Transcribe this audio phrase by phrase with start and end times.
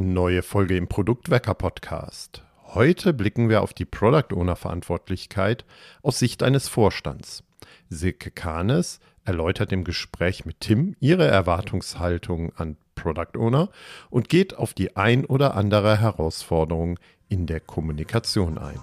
[0.00, 2.42] Neue Folge im Produktwecker Podcast.
[2.68, 5.66] Heute blicken wir auf die Product Owner Verantwortlichkeit
[6.02, 7.44] aus Sicht eines Vorstands.
[7.90, 13.68] Silke Kahnes erläutert im Gespräch mit Tim ihre Erwartungshaltung an Product Owner
[14.08, 16.98] und geht auf die ein oder andere Herausforderung
[17.28, 18.80] in der Kommunikation ein.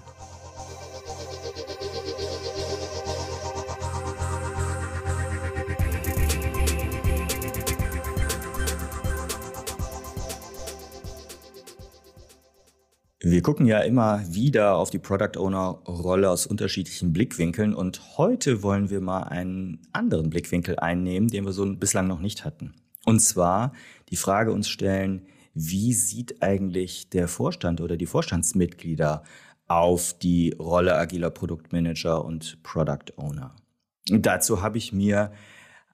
[13.30, 18.62] Wir gucken ja immer wieder auf die Product Owner Rolle aus unterschiedlichen Blickwinkeln und heute
[18.62, 22.72] wollen wir mal einen anderen Blickwinkel einnehmen, den wir so bislang noch nicht hatten.
[23.04, 23.74] Und zwar
[24.08, 29.24] die Frage uns stellen, wie sieht eigentlich der Vorstand oder die Vorstandsmitglieder
[29.66, 33.54] auf die Rolle agiler Produktmanager und Product Owner?
[34.06, 35.32] Dazu habe ich mir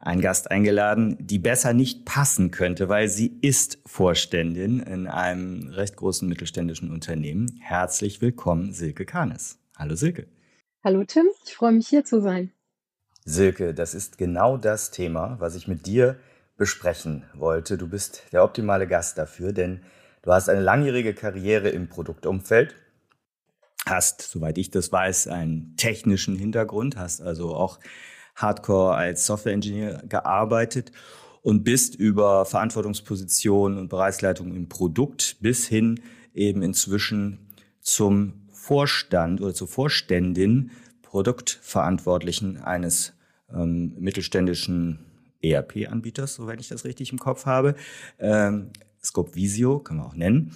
[0.05, 5.97] einen Gast eingeladen, die besser nicht passen könnte, weil sie ist Vorständin in einem recht
[5.97, 7.59] großen mittelständischen Unternehmen.
[7.61, 9.59] Herzlich willkommen, Silke Kahnes.
[9.77, 10.27] Hallo Silke.
[10.85, 12.53] Hallo Tim, ich freue mich hier zu sein.
[13.25, 16.17] Silke, das ist genau das Thema, was ich mit dir
[16.59, 17.79] besprechen wollte.
[17.79, 19.81] Du bist der optimale Gast dafür, denn
[20.21, 22.75] du hast eine langjährige Karriere im Produktumfeld,
[23.87, 27.81] hast, soweit ich das weiß, einen technischen Hintergrund, hast also auch
[28.35, 30.93] hardcore als Software-Engineer gearbeitet
[31.43, 36.01] und bist über Verantwortungspositionen und Bereichsleitung im Produkt bis hin
[36.33, 37.39] eben inzwischen
[37.81, 40.71] zum Vorstand oder zur Vorständin,
[41.03, 43.13] Produktverantwortlichen eines
[43.53, 44.99] ähm, mittelständischen
[45.43, 47.77] ERP-Anbieters, soweit ich das richtig im Kopf habe,
[48.19, 48.71] ähm,
[49.03, 50.53] Scope Visio, kann man auch nennen,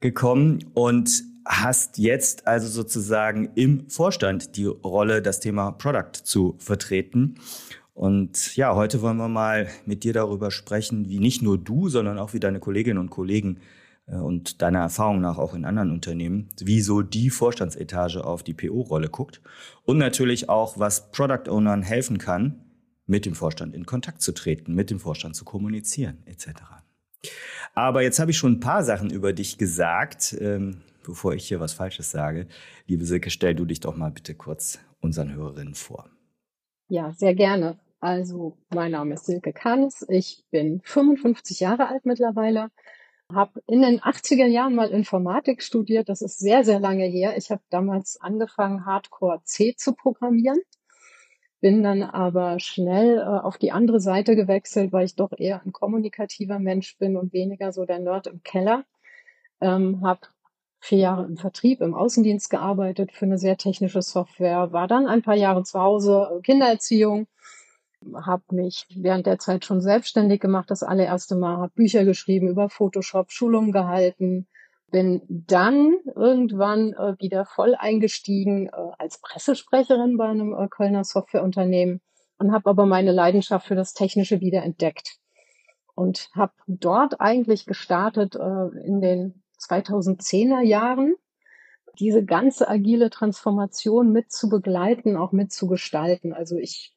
[0.00, 7.36] gekommen und hast jetzt also sozusagen im Vorstand die Rolle, das Thema Product zu vertreten.
[7.94, 12.18] Und ja, heute wollen wir mal mit dir darüber sprechen, wie nicht nur du, sondern
[12.18, 13.58] auch wie deine Kolleginnen und Kollegen
[14.06, 18.54] äh, und deiner Erfahrung nach auch in anderen Unternehmen, wie so die Vorstandsetage auf die
[18.54, 19.40] PO-Rolle guckt.
[19.84, 22.60] Und natürlich auch, was Product Ownern helfen kann,
[23.06, 26.48] mit dem Vorstand in Kontakt zu treten, mit dem Vorstand zu kommunizieren, etc.
[27.74, 30.34] Aber jetzt habe ich schon ein paar Sachen über dich gesagt.
[31.04, 32.48] Bevor ich hier was Falsches sage.
[32.86, 36.10] Liebe Silke, stell du dich doch mal bitte kurz unseren Hörerinnen vor.
[36.88, 37.78] Ja, sehr gerne.
[38.00, 40.06] Also, mein Name ist Silke Kahnes.
[40.08, 42.70] Ich bin 55 Jahre alt mittlerweile.
[43.32, 46.08] Habe in den 80er Jahren mal Informatik studiert.
[46.08, 47.36] Das ist sehr, sehr lange her.
[47.36, 50.60] Ich habe damals angefangen, Hardcore C zu programmieren.
[51.60, 55.72] Bin dann aber schnell äh, auf die andere Seite gewechselt, weil ich doch eher ein
[55.72, 58.84] kommunikativer Mensch bin und weniger so der Nerd im Keller.
[59.60, 60.20] Ähm, habe
[60.80, 65.22] vier Jahre im Vertrieb, im Außendienst gearbeitet für eine sehr technische Software, war dann ein
[65.22, 67.26] paar Jahre zu Hause, Kindererziehung,
[68.14, 72.68] habe mich während der Zeit schon selbstständig gemacht, das allererste Mal, habe Bücher geschrieben über
[72.68, 74.46] Photoshop, Schulungen gehalten,
[74.90, 82.00] bin dann irgendwann äh, wieder voll eingestiegen äh, als Pressesprecherin bei einem äh, Kölner Softwareunternehmen
[82.38, 85.18] und habe aber meine Leidenschaft für das Technische wieder entdeckt
[85.94, 91.14] und habe dort eigentlich gestartet äh, in den 2010er Jahren,
[91.98, 96.32] diese ganze agile Transformation mit zu begleiten, auch mit zu gestalten.
[96.32, 96.94] Also ich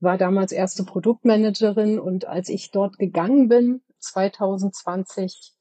[0.00, 5.54] war damals erste Produktmanagerin und als ich dort gegangen bin, 2020,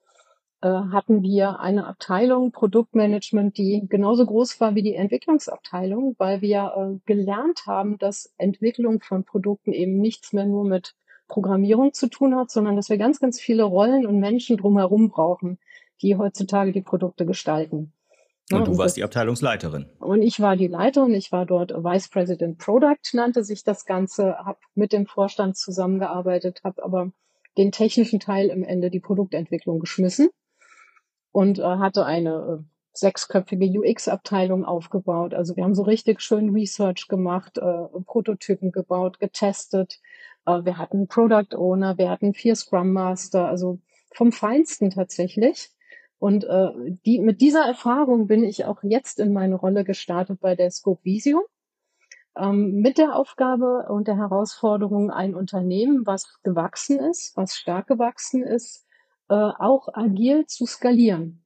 [0.62, 6.74] äh, hatten wir eine Abteilung Produktmanagement, die genauso groß war wie die Entwicklungsabteilung, weil wir
[6.75, 10.96] äh, gelernt haben, dass Entwicklung von Produkten eben nichts mehr nur mit
[11.28, 15.59] Programmierung zu tun hat, sondern dass wir ganz, ganz viele Rollen und Menschen drumherum brauchen,
[16.02, 17.94] die heutzutage die Produkte gestalten.
[18.52, 19.88] Und du warst die Abteilungsleiterin.
[20.00, 24.38] Und ich war die Leiterin, ich war dort Vice President Product, nannte sich das Ganze,
[24.38, 27.12] habe mit dem Vorstand zusammengearbeitet, habe aber
[27.58, 30.30] den technischen Teil im Ende die Produktentwicklung geschmissen
[31.31, 35.34] und äh, hatte eine äh, sechsköpfige UX-Abteilung aufgebaut.
[35.34, 40.00] Also wir haben so richtig schön Research gemacht, äh, Prototypen gebaut, getestet.
[40.46, 43.79] Äh, wir hatten Product Owner, wir hatten vier Scrum Master, also
[44.14, 45.69] vom Feinsten tatsächlich.
[46.19, 46.69] Und äh,
[47.05, 51.03] die, mit dieser Erfahrung bin ich auch jetzt in meine Rolle gestartet bei der Scope
[51.03, 51.46] Visio.
[52.35, 58.43] Ähm, mit der Aufgabe und der Herausforderung, ein Unternehmen, was gewachsen ist, was stark gewachsen
[58.43, 58.85] ist,
[59.29, 61.43] äh, auch agil zu skalieren.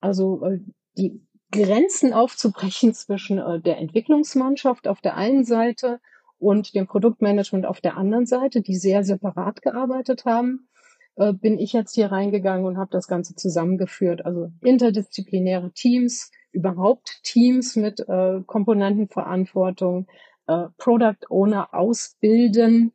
[0.00, 0.60] Also äh,
[0.96, 6.00] die Grenzen aufzubrechen zwischen äh, der Entwicklungsmannschaft auf der einen Seite
[6.38, 10.68] und dem Produktmanagement auf der anderen Seite, die sehr separat gearbeitet haben
[11.16, 14.24] äh, bin ich jetzt hier reingegangen und habe das Ganze zusammengeführt.
[14.26, 20.06] Also interdisziplinäre Teams, überhaupt Teams mit äh, Komponentenverantwortung,
[20.46, 22.92] äh, Product Owner ausbilden.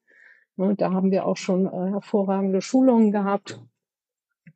[0.57, 3.59] Und da haben wir auch schon äh, hervorragende Schulungen gehabt.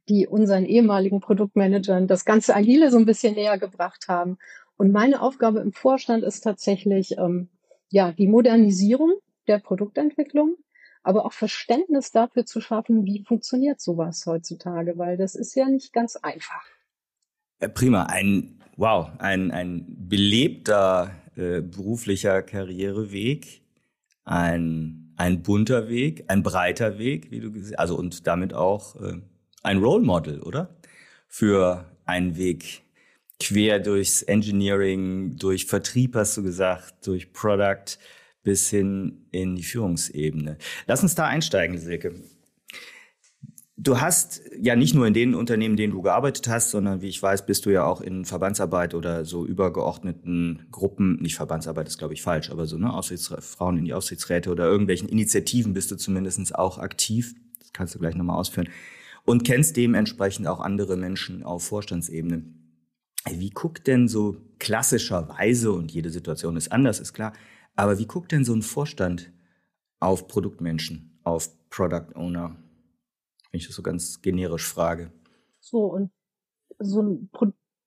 [0.10, 4.38] die unseren ehemaligen Produktmanagern das ganze Agile so ein bisschen näher gebracht haben.
[4.78, 7.50] Und meine Aufgabe im Vorstand ist tatsächlich ähm,
[7.90, 9.14] ja die Modernisierung
[9.48, 10.58] der Produktentwicklung,
[11.04, 15.94] aber auch Verständnis dafür zu schaffen, wie funktioniert sowas heutzutage, weil das ist ja nicht
[15.94, 16.66] ganz einfach.
[17.62, 23.62] Ja, prima, ein wow, ein, ein belebter äh, beruflicher Karriereweg,
[24.24, 29.22] ein, ein bunter Weg, ein breiter Weg, wie du gesagt also und damit auch äh,
[29.64, 30.76] ein Role Model, oder?
[31.28, 32.84] Für einen Weg
[33.40, 37.98] quer durchs Engineering, durch Vertrieb hast du gesagt, durch Product
[38.44, 40.58] bis hin in die Führungsebene.
[40.86, 42.14] Lass uns da einsteigen, Silke.
[43.76, 47.22] Du hast ja nicht nur in den Unternehmen, denen du gearbeitet hast, sondern wie ich
[47.22, 52.14] weiß, bist du ja auch in Verbandsarbeit oder so übergeordneten Gruppen, nicht Verbandsarbeit ist glaube
[52.14, 52.94] ich falsch, aber so, ne,
[53.40, 57.34] Frauen in die Aufsichtsräte oder irgendwelchen Initiativen bist du zumindest auch aktiv.
[57.60, 58.70] Das kannst du gleich nochmal ausführen.
[59.26, 62.44] Und kennst dementsprechend auch andere Menschen auf Vorstandsebene.
[63.32, 67.34] Wie guckt denn so klassischerweise, und jede Situation ist anders, ist klar,
[67.76, 69.32] aber wie guckt denn so ein Vorstand
[70.00, 72.56] auf Produktmenschen, auf Product Owner?
[73.52, 75.12] Wenn ich das so ganz generisch frage.
[75.60, 76.12] So, und
[76.80, 77.30] so ein,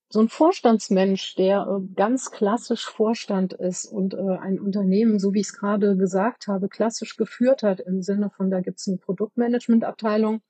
[0.08, 5.40] so ein Vorstandsmensch, der äh, ganz klassisch Vorstand ist und äh, ein Unternehmen, so wie
[5.40, 8.98] ich es gerade gesagt habe, klassisch geführt hat, im Sinne von, da gibt es eine
[8.98, 10.40] Produktmanagementabteilung,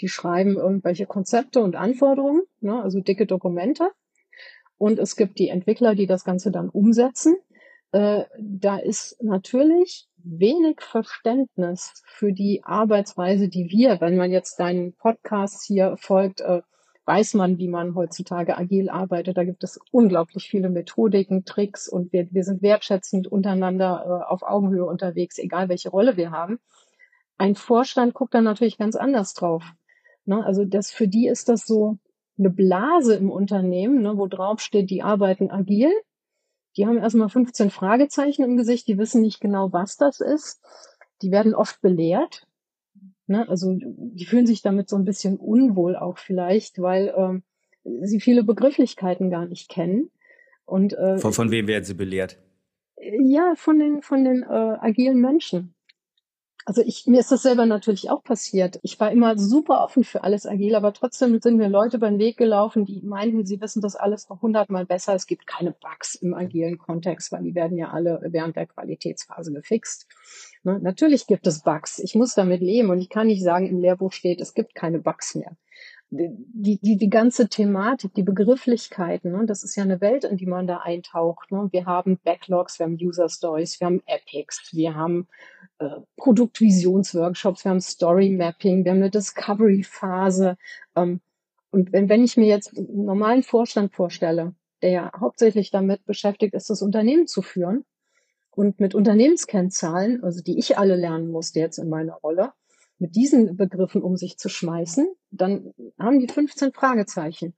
[0.00, 3.90] die schreiben irgendwelche Konzepte und Anforderungen, ne, also dicke Dokumente.
[4.78, 7.36] Und es gibt die Entwickler, die das Ganze dann umsetzen.
[7.92, 14.94] Äh, da ist natürlich wenig Verständnis für die Arbeitsweise, die wir, wenn man jetzt deinen
[14.94, 16.62] Podcast hier folgt, äh,
[17.06, 19.36] weiß man, wie man heutzutage agil arbeitet.
[19.36, 24.42] Da gibt es unglaublich viele Methodiken, Tricks und wir, wir sind wertschätzend untereinander äh, auf
[24.42, 26.58] Augenhöhe unterwegs, egal welche Rolle wir haben.
[27.38, 29.64] Ein Vorstand guckt da natürlich ganz anders drauf.
[30.24, 30.44] Ne?
[30.44, 31.98] Also das, für die ist das so
[32.38, 35.90] eine Blase im Unternehmen, ne, wo drauf steht, die arbeiten agil
[36.76, 40.60] die haben erstmal 15 Fragezeichen im Gesicht, die wissen nicht genau, was das ist.
[41.22, 42.46] Die werden oft belehrt.
[43.26, 43.48] Ne?
[43.48, 47.42] Also die fühlen sich damit so ein bisschen unwohl auch vielleicht, weil ähm,
[48.02, 50.10] sie viele Begrifflichkeiten gar nicht kennen.
[50.64, 52.38] Und, äh, von, von wem werden sie belehrt?
[52.98, 55.74] Ja, von den, von den äh, agilen Menschen.
[56.68, 58.80] Also ich, mir ist das selber natürlich auch passiert.
[58.82, 62.36] Ich war immer super offen für alles agil, aber trotzdem sind mir Leute beim Weg
[62.36, 65.14] gelaufen, die meinten, sie wissen das alles noch hundertmal besser.
[65.14, 69.52] Es gibt keine Bugs im agilen Kontext, weil die werden ja alle während der Qualitätsphase
[69.52, 70.08] gefixt.
[70.64, 70.80] Ne?
[70.80, 72.00] Natürlich gibt es Bugs.
[72.00, 74.98] Ich muss damit leben und ich kann nicht sagen, im Lehrbuch steht, es gibt keine
[74.98, 75.56] Bugs mehr
[76.10, 80.46] die, die, die ganze Thematik, die Begrifflichkeiten, ne, das ist ja eine Welt, in die
[80.46, 81.50] man da eintaucht.
[81.50, 81.68] Ne?
[81.72, 85.26] Wir haben Backlogs, wir haben User Stories, wir haben Epics, wir haben
[85.78, 90.56] äh, Produktvisionsworkshops, wir haben Story Mapping, wir haben eine Discovery-Phase.
[90.94, 91.20] Ähm,
[91.70, 96.54] und wenn, wenn ich mir jetzt einen normalen Vorstand vorstelle, der ja hauptsächlich damit beschäftigt
[96.54, 97.84] ist, das Unternehmen zu führen
[98.50, 102.52] und mit Unternehmenskennzahlen, also die ich alle lernen musste jetzt in meiner Rolle,
[102.98, 107.54] mit diesen Begriffen um sich zu schmeißen, dann haben die 15 Fragezeichen.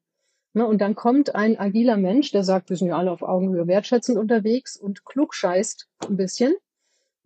[0.54, 3.68] Ne, und dann kommt ein agiler Mensch, der sagt, wir sind ja alle auf Augenhöhe
[3.68, 6.54] wertschätzend unterwegs und klug scheißt ein bisschen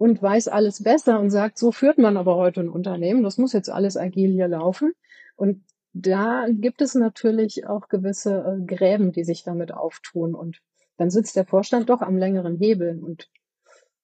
[0.03, 3.53] und weiß alles besser und sagt, so führt man aber heute ein Unternehmen, das muss
[3.53, 4.95] jetzt alles agil hier laufen.
[5.37, 5.63] Und
[5.93, 10.35] da gibt es natürlich auch gewisse äh, Gräben, die sich damit auftun.
[10.35, 10.59] Und
[10.97, 12.99] dann sitzt der Vorstand doch am längeren Hebel.
[13.01, 13.31] Und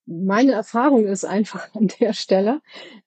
[0.05, 2.61] meine Erfahrung ist einfach an der Stelle,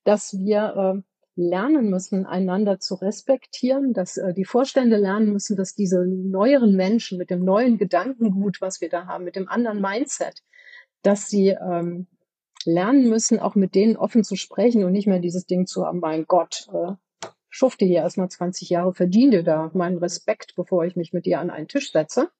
[0.04, 5.74] dass wir äh, lernen müssen, einander zu respektieren, dass äh, die Vorstände lernen müssen, dass
[5.74, 10.42] diese neueren Menschen mit dem neuen Gedankengut, was wir da haben, mit dem anderen Mindset,
[11.00, 12.06] dass sie ähm,
[12.66, 16.00] lernen müssen, auch mit denen offen zu sprechen und nicht mehr dieses Ding zu haben,
[16.00, 16.92] mein Gott, äh,
[17.48, 21.50] schufte hier erstmal 20 Jahre, verdiene da meinen Respekt, bevor ich mich mit dir an
[21.50, 22.30] einen Tisch setze.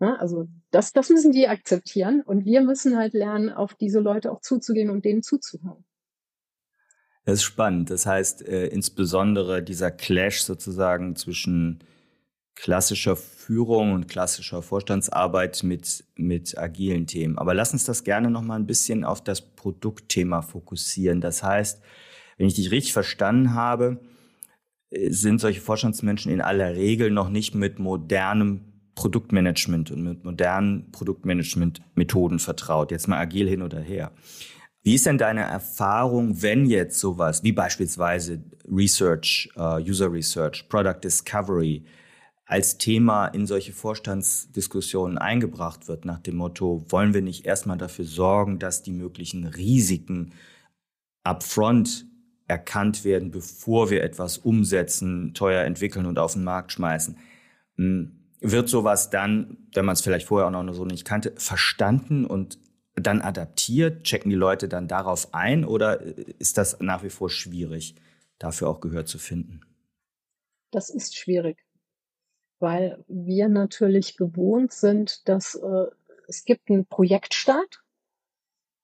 [0.00, 4.40] Also das, das müssen die akzeptieren und wir müssen halt lernen, auf diese Leute auch
[4.40, 5.84] zuzugehen und denen zuzuhören.
[7.26, 7.90] Das ist spannend.
[7.90, 11.84] Das heißt, äh, insbesondere dieser Clash sozusagen zwischen
[12.60, 17.38] klassischer Führung und klassischer Vorstandsarbeit mit, mit agilen Themen.
[17.38, 21.22] Aber lass uns das gerne noch mal ein bisschen auf das Produktthema fokussieren.
[21.22, 21.82] Das heißt,
[22.36, 24.00] wenn ich dich richtig verstanden habe,
[24.90, 28.60] äh, sind solche Vorstandsmenschen in aller Regel noch nicht mit modernem
[28.94, 32.90] Produktmanagement und mit modernen Produktmanagement-Methoden vertraut.
[32.90, 34.12] Jetzt mal agil hin oder her.
[34.82, 41.00] Wie ist denn deine Erfahrung, wenn jetzt sowas wie beispielsweise Research, uh, User Research, Product
[41.02, 41.84] Discovery
[42.50, 48.04] als Thema in solche Vorstandsdiskussionen eingebracht wird, nach dem Motto, wollen wir nicht erstmal dafür
[48.04, 50.32] sorgen, dass die möglichen Risiken
[51.22, 52.06] upfront
[52.48, 57.16] erkannt werden, bevor wir etwas umsetzen, teuer entwickeln und auf den Markt schmeißen.
[57.76, 62.24] Hm, wird sowas dann, wenn man es vielleicht vorher auch noch so nicht kannte, verstanden
[62.24, 62.58] und
[62.96, 64.02] dann adaptiert?
[64.02, 67.94] Checken die Leute dann darauf ein oder ist das nach wie vor schwierig,
[68.40, 69.60] dafür auch Gehör zu finden?
[70.72, 71.64] Das ist schwierig,
[72.60, 75.86] weil wir natürlich gewohnt sind, dass äh,
[76.28, 77.82] es gibt einen Projektstart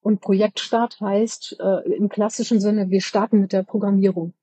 [0.00, 4.34] und Projektstart heißt äh, im klassischen Sinne, wir starten mit der Programmierung.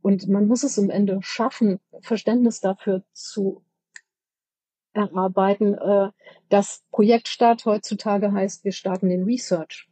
[0.00, 3.64] Und man muss es am Ende schaffen, Verständnis dafür zu
[4.92, 6.10] erarbeiten, äh,
[6.50, 9.88] dass Projektstart heutzutage heißt, wir starten den Research.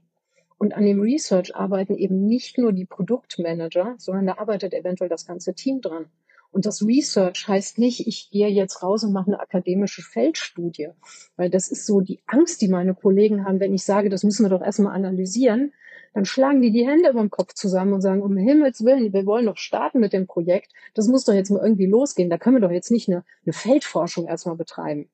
[0.58, 5.26] Und an dem Research arbeiten eben nicht nur die Produktmanager, sondern da arbeitet eventuell das
[5.26, 6.06] ganze Team dran.
[6.52, 10.90] Und das Research heißt nicht, ich gehe jetzt raus und mache eine akademische Feldstudie,
[11.36, 14.44] weil das ist so die Angst, die meine Kollegen haben, wenn ich sage, das müssen
[14.44, 15.72] wir doch erstmal analysieren,
[16.12, 19.24] dann schlagen die die Hände über den Kopf zusammen und sagen, um Himmels Willen, wir
[19.24, 22.56] wollen doch starten mit dem Projekt, das muss doch jetzt mal irgendwie losgehen, da können
[22.56, 25.08] wir doch jetzt nicht eine, eine Feldforschung erstmal betreiben.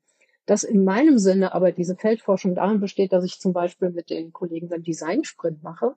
[0.45, 4.33] Das in meinem Sinne aber diese Feldforschung darin besteht, dass ich zum Beispiel mit den
[4.33, 5.95] Kollegen dann Design-Sprint mache,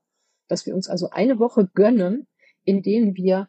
[0.48, 2.28] dass wir uns also eine Woche gönnen,
[2.64, 3.48] in denen wir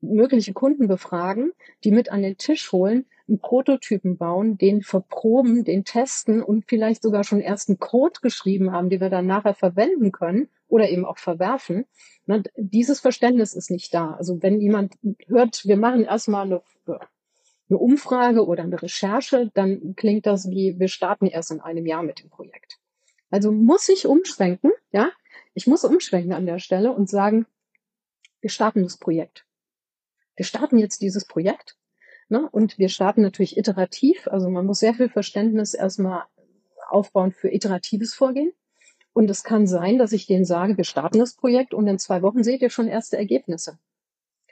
[0.00, 1.52] mögliche Kunden befragen,
[1.84, 7.02] die mit an den Tisch holen, einen Prototypen bauen, den verproben, den testen und vielleicht
[7.02, 11.18] sogar schon ersten Code geschrieben haben, die wir dann nachher verwenden können oder eben auch
[11.18, 11.86] verwerfen.
[12.26, 14.12] Na, dieses Verständnis ist nicht da.
[14.12, 14.94] Also wenn jemand
[15.26, 16.62] hört, wir machen erstmal eine,
[17.68, 22.02] eine Umfrage oder eine Recherche, dann klingt das wie, wir starten erst in einem Jahr
[22.02, 22.78] mit dem Projekt.
[23.30, 25.10] Also muss ich umschwenken, ja?
[25.54, 27.46] Ich muss umschwenken an der Stelle und sagen,
[28.40, 29.45] wir starten das Projekt
[30.36, 31.76] wir starten jetzt dieses Projekt
[32.28, 32.48] ne?
[32.50, 34.28] und wir starten natürlich iterativ.
[34.28, 36.24] Also man muss sehr viel Verständnis erstmal
[36.88, 38.52] aufbauen für iteratives Vorgehen.
[39.12, 42.20] Und es kann sein, dass ich denen sage, wir starten das Projekt und in zwei
[42.20, 43.78] Wochen seht ihr schon erste Ergebnisse.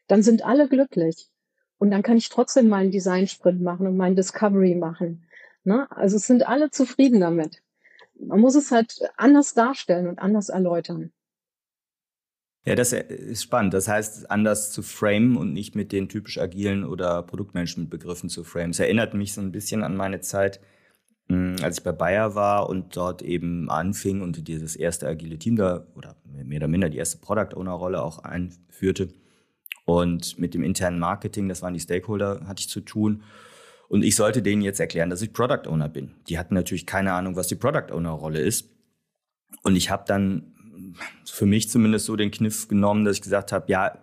[0.06, 1.28] Dann sind alle glücklich.
[1.78, 5.26] Und dann kann ich trotzdem meinen Design-Sprint machen und meinen Discovery machen.
[5.64, 5.86] Ne?
[5.90, 7.62] Also es sind alle zufrieden damit.
[8.18, 11.12] Man muss es halt anders darstellen und anders erläutern.
[12.66, 13.74] Ja, das ist spannend.
[13.74, 18.70] Das heißt, anders zu framen und nicht mit den typisch agilen oder Produktmanagement-Begriffen zu framen.
[18.70, 20.60] Es erinnert mich so ein bisschen an meine Zeit,
[21.28, 25.56] hm, als ich bei Bayer war und dort eben anfing und dieses erste agile Team
[25.56, 29.10] da oder mehr oder minder die erste Product Owner Rolle auch einführte.
[29.84, 33.24] Und mit dem internen Marketing, das waren die Stakeholder, hatte ich zu tun.
[33.88, 36.12] Und ich sollte denen jetzt erklären, dass ich Product Owner bin.
[36.28, 38.70] Die hatten natürlich keine Ahnung, was die Product Owner Rolle ist.
[39.62, 40.53] Und ich habe dann
[41.24, 43.98] für mich zumindest so den Kniff genommen, dass ich gesagt habe, ja,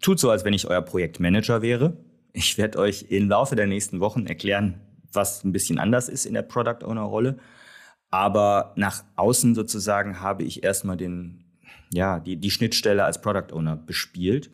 [0.00, 1.96] tut so, als wenn ich euer Projektmanager wäre.
[2.32, 4.80] Ich werde euch im Laufe der nächsten Wochen erklären,
[5.12, 7.38] was ein bisschen anders ist in der Product Owner Rolle.
[8.10, 11.44] Aber nach außen sozusagen habe ich erstmal den,
[11.92, 14.50] ja, die, die Schnittstelle als Product Owner bespielt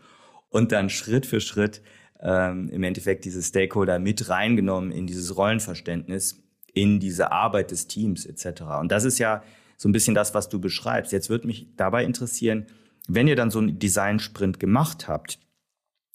[0.50, 1.82] und dann Schritt für Schritt
[2.20, 8.26] ähm, im Endeffekt diese Stakeholder mit reingenommen in dieses Rollenverständnis, in diese Arbeit des Teams
[8.26, 8.62] etc.
[8.80, 9.42] Und das ist ja
[9.76, 11.12] so ein bisschen das, was du beschreibst.
[11.12, 12.66] Jetzt würde mich dabei interessieren,
[13.08, 15.38] wenn ihr dann so einen Design-Sprint gemacht habt,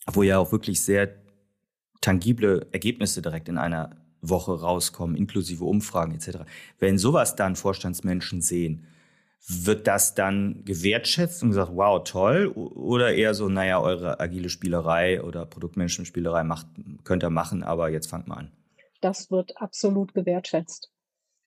[0.06, 1.14] wo ja auch wirklich sehr
[2.00, 6.40] tangible Ergebnisse direkt in einer Woche rauskommen, inklusive Umfragen etc.
[6.78, 8.86] Wenn sowas dann Vorstandsmenschen sehen,
[9.48, 12.46] wird das dann gewertschätzt und gesagt, wow, toll?
[12.46, 16.68] Oder eher so, naja, eure agile Spielerei oder Produktmanagement-Spielerei macht,
[17.02, 18.52] könnt ihr machen, aber jetzt fangt mal an.
[19.00, 20.92] Das wird absolut gewertschätzt.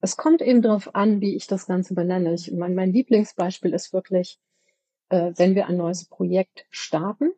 [0.05, 2.35] Es kommt eben darauf an, wie ich das Ganze benenne.
[2.35, 4.39] Ich, mein, mein Lieblingsbeispiel ist wirklich,
[5.09, 7.31] äh, wenn wir ein neues Projekt starten.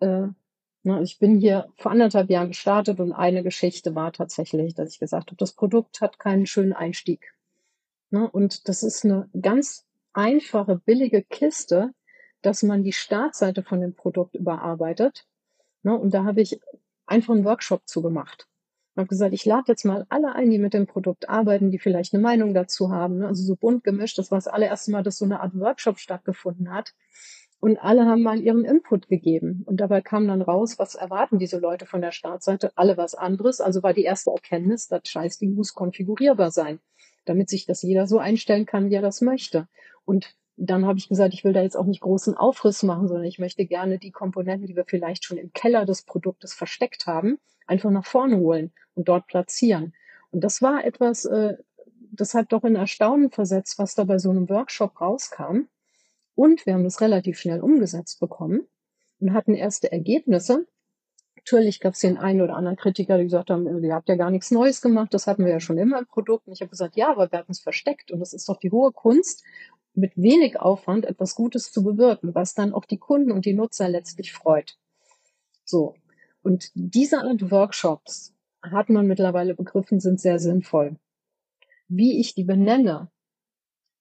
[0.00, 0.26] Äh,
[0.82, 4.98] na, ich bin hier vor anderthalb Jahren gestartet und eine Geschichte war tatsächlich, dass ich
[4.98, 7.32] gesagt habe, das Produkt hat keinen schönen Einstieg.
[8.10, 11.94] Na, und das ist eine ganz einfache, billige Kiste,
[12.42, 15.28] dass man die Startseite von dem Produkt überarbeitet.
[15.84, 16.58] Na, und da habe ich
[17.06, 18.48] einfach einen Workshop zugemacht
[18.96, 22.14] habe gesagt, ich lade jetzt mal alle ein, die mit dem Produkt arbeiten, die vielleicht
[22.14, 23.18] eine Meinung dazu haben.
[23.18, 23.26] Ne?
[23.26, 24.18] Also so bunt gemischt.
[24.18, 26.94] Das war das allererste Mal, dass so eine Art Workshop stattgefunden hat.
[27.60, 29.62] Und alle haben mal ihren Input gegeben.
[29.66, 32.72] Und dabei kam dann raus, was erwarten diese Leute von der Startseite?
[32.76, 33.60] Alle was anderes.
[33.60, 36.78] Also war die erste Erkenntnis, das Scheißding muss konfigurierbar sein,
[37.24, 39.66] damit sich das jeder so einstellen kann, wie er das möchte.
[40.04, 43.26] Und dann habe ich gesagt, ich will da jetzt auch nicht großen Aufriss machen, sondern
[43.26, 47.38] ich möchte gerne die Komponenten, die wir vielleicht schon im Keller des Produktes versteckt haben,
[47.66, 49.94] einfach nach vorne holen und dort platzieren.
[50.30, 51.56] Und das war etwas, äh,
[52.12, 55.68] das hat doch in Erstaunen versetzt, was da bei so einem Workshop rauskam.
[56.36, 58.66] Und wir haben das relativ schnell umgesetzt bekommen
[59.20, 60.66] und hatten erste Ergebnisse.
[61.36, 64.30] Natürlich gab es den einen oder anderen Kritiker, die gesagt haben, ihr habt ja gar
[64.30, 66.46] nichts Neues gemacht, das hatten wir ja schon immer im Produkt.
[66.46, 68.70] Und ich habe gesagt, ja, aber wir hatten es versteckt und das ist doch die
[68.70, 69.44] hohe Kunst,
[69.94, 73.88] mit wenig Aufwand etwas Gutes zu bewirken, was dann auch die Kunden und die Nutzer
[73.88, 74.76] letztlich freut.
[75.64, 75.94] So.
[76.42, 80.96] Und diese Art Workshops hat man mittlerweile begriffen, sind sehr sinnvoll.
[81.88, 83.10] Wie ich die benenne,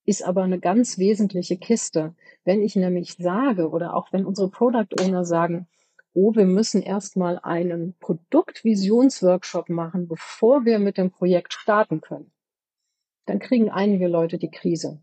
[0.05, 2.15] ist aber eine ganz wesentliche Kiste.
[2.43, 5.67] Wenn ich nämlich sage oder auch wenn unsere Product Owner sagen,
[6.13, 12.31] oh, wir müssen erstmal einen Produktvisionsworkshop machen, bevor wir mit dem Projekt starten können,
[13.25, 15.01] dann kriegen einige Leute die Krise.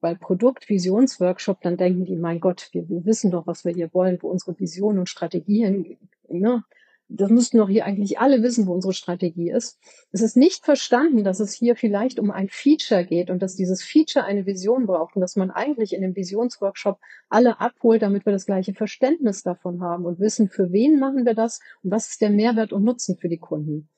[0.00, 4.18] Weil Produktvisionsworkshop, dann denken die, mein Gott, wir, wir wissen doch, was wir hier wollen,
[4.20, 6.64] wo unsere Vision und Strategien, ne?
[7.08, 9.78] das müssten doch hier eigentlich alle wissen, wo unsere Strategie ist.
[10.12, 13.82] Es ist nicht verstanden, dass es hier vielleicht um ein Feature geht und dass dieses
[13.82, 16.98] Feature eine Vision braucht und dass man eigentlich in dem Visionsworkshop
[17.30, 21.34] alle abholt, damit wir das gleiche Verständnis davon haben und wissen, für wen machen wir
[21.34, 23.88] das und was ist der Mehrwert und Nutzen für die Kunden.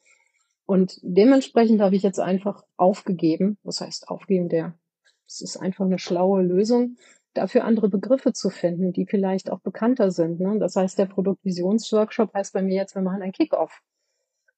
[0.66, 4.78] Und dementsprechend habe ich jetzt einfach aufgegeben, was heißt aufgeben, der,
[5.30, 6.96] es ist einfach eine schlaue Lösung,
[7.34, 10.40] dafür andere Begriffe zu finden, die vielleicht auch bekannter sind.
[10.40, 10.58] Ne?
[10.58, 13.80] Das heißt, der Produktvisionsworkshop heißt bei mir jetzt, wir machen ein Kickoff.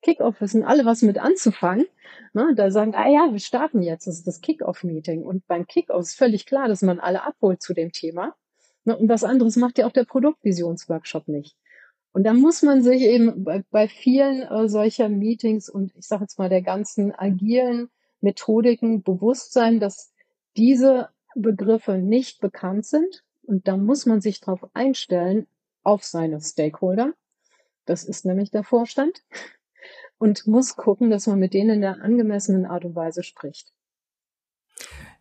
[0.00, 1.86] Kickoff wissen alle was mit anzufangen.
[2.32, 2.54] Ne?
[2.56, 5.22] Da sagen, ah ja, wir starten jetzt, das ist das Kickoff-Meeting.
[5.22, 8.34] Und beim Kickoff ist völlig klar, dass man alle abholt zu dem Thema.
[8.84, 8.96] Ne?
[8.96, 11.56] Und was anderes macht ja auch der Produktvisionsworkshop nicht.
[12.12, 16.24] Und da muss man sich eben bei, bei vielen äh, solcher Meetings und ich sage
[16.24, 17.88] jetzt mal der ganzen agilen
[18.20, 20.11] Methodiken bewusst sein, dass
[20.56, 23.24] diese Begriffe nicht bekannt sind.
[23.42, 25.46] Und da muss man sich darauf einstellen,
[25.82, 27.12] auf seine Stakeholder.
[27.84, 29.22] Das ist nämlich der Vorstand.
[30.18, 33.72] Und muss gucken, dass man mit denen in der angemessenen Art und Weise spricht.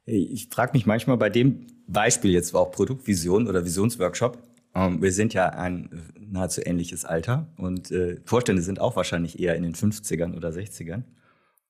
[0.06, 4.38] Ich frage mich manchmal bei dem Beispiel jetzt auch Produktvision oder Visionsworkshop.
[4.74, 9.56] Ähm, wir sind ja ein nahezu ähnliches Alter und äh, Vorstände sind auch wahrscheinlich eher
[9.56, 11.04] in den 50ern oder 60ern.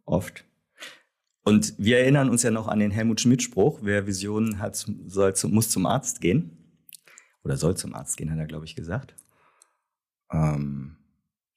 [0.05, 0.45] Oft.
[1.43, 4.75] Und wir erinnern uns ja noch an den Helmut Schmidt-Spruch, wer Visionen hat,
[5.07, 6.57] soll zum, muss zum Arzt gehen.
[7.43, 9.15] Oder soll zum Arzt gehen, hat er, glaube ich, gesagt.
[10.31, 10.97] Ähm,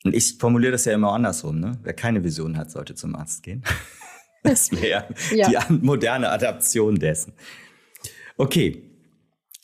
[0.04, 1.78] und ich formuliere das ja immer andersrum, ne?
[1.82, 3.62] Wer keine Vision hat, sollte zum Arzt gehen.
[4.42, 5.64] das wäre ja.
[5.68, 7.34] die moderne Adaption dessen.
[8.38, 8.82] Okay,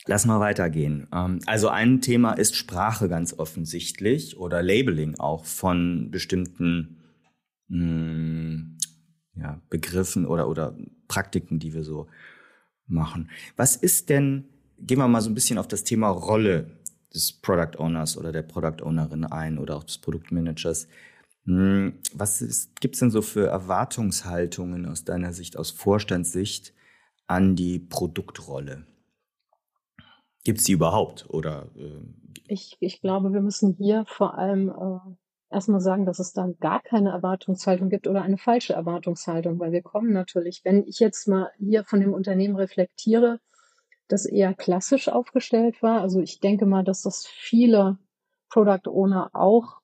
[0.05, 1.07] lass mal weitergehen.
[1.13, 6.97] Ähm, also ein Thema ist Sprache ganz offensichtlich oder Labeling auch von bestimmten
[7.67, 8.77] mh, hm,
[9.35, 10.75] ja, Begriffen oder, oder
[11.07, 12.07] Praktiken, die wir so
[12.87, 13.29] machen.
[13.55, 16.81] Was ist denn, gehen wir mal so ein bisschen auf das Thema Rolle
[17.13, 20.87] des Product Owners oder der Product Ownerin ein oder auch des Produktmanagers.
[21.45, 26.73] Hm, was gibt es denn so für Erwartungshaltungen aus deiner Sicht, aus Vorstandssicht
[27.27, 28.85] an die Produktrolle?
[30.43, 31.29] Gibt es die überhaupt?
[31.29, 32.01] Oder, äh,
[32.47, 35.15] ich, ich glaube, wir müssen hier vor allem äh,
[35.51, 39.81] erstmal sagen, dass es da gar keine Erwartungshaltung gibt oder eine falsche Erwartungshaltung, weil wir
[39.81, 43.39] kommen natürlich, wenn ich jetzt mal hier von dem Unternehmen reflektiere,
[44.07, 46.01] das eher klassisch aufgestellt war.
[46.01, 47.97] Also ich denke mal, dass das viele
[48.49, 49.81] Product Owner auch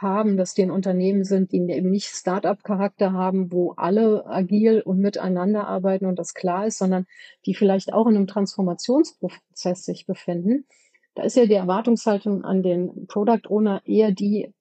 [0.00, 4.98] haben, dass die in Unternehmen sind, die eben nicht Start-up-Charakter haben, wo alle agil und
[4.98, 7.06] miteinander arbeiten und das klar ist, sondern
[7.46, 10.66] die vielleicht auch in einem Transformationsprozess sich befinden.
[11.14, 14.54] Da ist ja die Erwartungshaltung an den Product Owner eher die,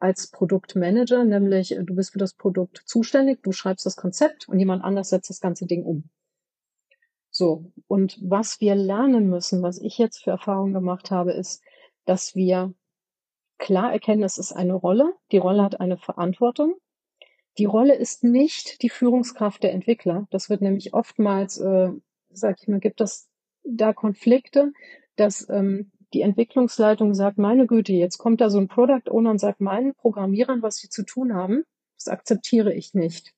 [0.00, 4.58] als Produktmanager, nämlich äh, du bist für das Produkt zuständig, du schreibst das Konzept und
[4.58, 6.04] jemand anders setzt das ganze Ding um.
[7.30, 11.62] So, und was wir lernen müssen, was ich jetzt für Erfahrungen gemacht habe, ist,
[12.04, 12.74] dass wir
[13.58, 16.74] klar erkennen, es ist eine Rolle, die Rolle hat eine Verantwortung.
[17.58, 20.26] Die Rolle ist nicht die Führungskraft der Entwickler.
[20.30, 21.90] Das wird nämlich oftmals, äh,
[22.30, 23.28] sag ich mal, gibt es
[23.64, 24.72] da Konflikte,
[25.16, 29.38] dass ähm, die Entwicklungsleitung sagt, meine Güte, jetzt kommt da so ein Product Owner und
[29.38, 31.64] sagt meinen Programmierern, was sie zu tun haben.
[31.96, 33.32] Das akzeptiere ich nicht.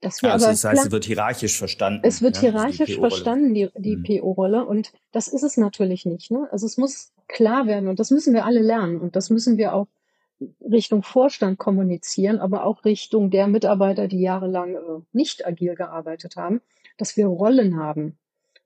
[0.00, 2.02] Das also das heißt, es wird hierarchisch verstanden.
[2.04, 4.04] Es wird ja, hierarchisch die verstanden, die, die mhm.
[4.04, 4.64] PO-Rolle.
[4.64, 6.30] Und das ist es natürlich nicht.
[6.30, 6.48] Ne?
[6.52, 9.00] Also es muss klar werden und das müssen wir alle lernen.
[9.00, 9.88] Und das müssen wir auch
[10.60, 14.78] Richtung Vorstand kommunizieren, aber auch Richtung der Mitarbeiter, die jahrelang äh,
[15.12, 16.60] nicht agil gearbeitet haben,
[16.96, 18.16] dass wir Rollen haben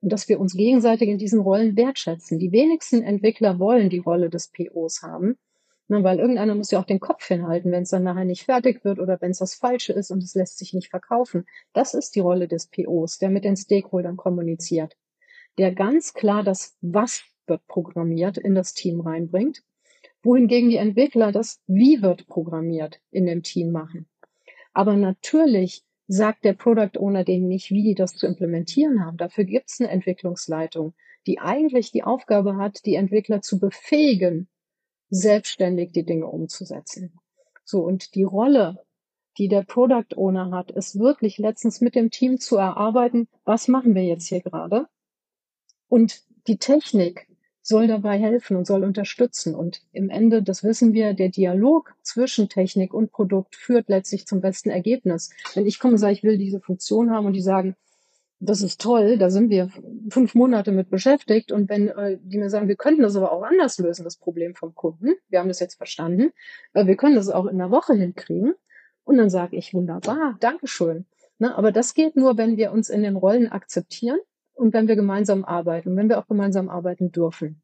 [0.09, 2.39] dass wir uns gegenseitig in diesen Rollen wertschätzen.
[2.39, 5.37] Die wenigsten Entwickler wollen die Rolle des POs haben,
[5.87, 8.83] ne, weil irgendeiner muss ja auch den Kopf hinhalten, wenn es dann nachher nicht fertig
[8.83, 11.45] wird oder wenn es das Falsche ist und es lässt sich nicht verkaufen.
[11.73, 14.97] Das ist die Rolle des POs, der mit den Stakeholdern kommuniziert,
[15.57, 19.63] der ganz klar das Was wird programmiert in das Team reinbringt,
[20.21, 24.07] wohingegen die Entwickler das Wie wird programmiert in dem Team machen.
[24.73, 29.17] Aber natürlich sagt der Product Owner denen nicht, wie die das zu implementieren haben.
[29.17, 30.93] Dafür gibt es eine Entwicklungsleitung,
[31.25, 34.49] die eigentlich die Aufgabe hat, die Entwickler zu befähigen,
[35.09, 37.19] selbstständig die Dinge umzusetzen.
[37.63, 38.83] So, und die Rolle
[39.37, 43.95] die der Product Owner hat, ist wirklich letztens mit dem Team zu erarbeiten, was machen
[43.95, 44.87] wir jetzt hier gerade?
[45.87, 47.27] Und die Technik
[47.63, 49.55] soll dabei helfen und soll unterstützen.
[49.55, 54.41] Und im Ende, das wissen wir, der Dialog zwischen Technik und Produkt führt letztlich zum
[54.41, 55.31] besten Ergebnis.
[55.55, 57.75] Wenn ich komme und sage, ich will diese Funktion haben und die sagen,
[58.41, 59.69] das ist toll, da sind wir
[60.09, 61.53] fünf Monate mit beschäftigt.
[61.53, 64.53] Und wenn äh, die mir sagen, wir könnten das aber auch anders lösen, das Problem
[64.53, 66.33] vom Kunden, wir haben das jetzt verstanden,
[66.73, 68.53] äh, wir können das auch in einer Woche hinkriegen.
[69.05, 71.05] Und dann sage ich, wunderbar, Dankeschön.
[71.39, 74.19] Ne, aber das geht nur, wenn wir uns in den Rollen akzeptieren
[74.53, 77.61] und wenn wir gemeinsam arbeiten, wenn wir auch gemeinsam arbeiten dürfen.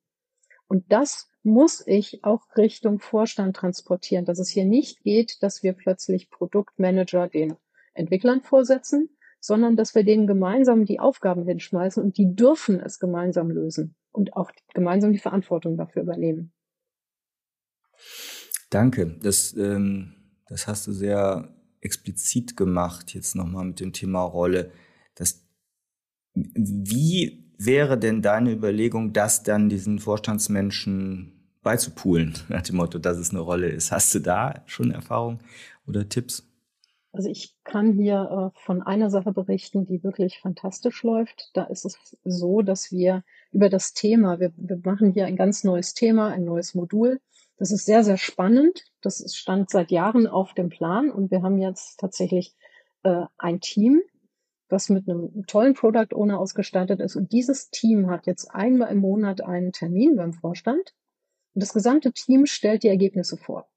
[0.68, 5.74] Und das muss ich auch Richtung Vorstand transportieren, dass es hier nicht geht, dass wir
[5.74, 7.56] plötzlich Produktmanager den
[7.94, 13.50] Entwicklern vorsetzen, sondern dass wir denen gemeinsam die Aufgaben hinschmeißen und die dürfen es gemeinsam
[13.50, 16.52] lösen und auch gemeinsam die Verantwortung dafür übernehmen.
[18.70, 19.18] Danke.
[19.22, 20.14] Das, ähm,
[20.48, 24.72] das hast du sehr explizit gemacht, jetzt nochmal mit dem Thema Rolle.
[25.16, 25.49] Das
[26.56, 33.32] wie wäre denn deine Überlegung, das dann diesen Vorstandsmenschen beizupulen, nach dem Motto, dass es
[33.32, 33.92] eine Rolle ist?
[33.92, 35.40] Hast du da schon Erfahrung
[35.88, 36.46] oder Tipps?
[37.12, 41.50] Also ich kann hier äh, von einer Sache berichten, die wirklich fantastisch läuft.
[41.54, 45.64] Da ist es so, dass wir über das Thema, wir, wir machen hier ein ganz
[45.64, 47.20] neues Thema, ein neues Modul.
[47.58, 48.86] Das ist sehr, sehr spannend.
[49.02, 52.56] Das stand seit Jahren auf dem Plan und wir haben jetzt tatsächlich
[53.04, 54.02] äh, ein Team,
[54.70, 57.16] was mit einem tollen Product Owner ausgestattet ist.
[57.16, 60.94] Und dieses Team hat jetzt einmal im Monat einen Termin beim Vorstand.
[61.54, 63.68] Und das gesamte Team stellt die Ergebnisse vor.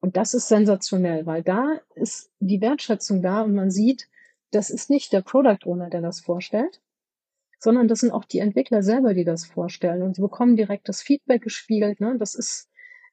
[0.00, 4.08] Und das ist sensationell, weil da ist die Wertschätzung da und man sieht,
[4.52, 6.80] das ist nicht der Product Owner, der das vorstellt,
[7.58, 10.02] sondern das sind auch die Entwickler selber, die das vorstellen.
[10.02, 12.00] Und sie bekommen direkt das Feedback gespiegelt.
[12.00, 12.16] Ne?
[12.16, 12.68] Das ist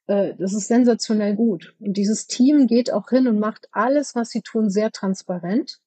[0.07, 1.75] äh, das ist sensationell gut.
[1.79, 5.81] Und dieses Team geht auch hin und macht alles, was sie tun, sehr transparent.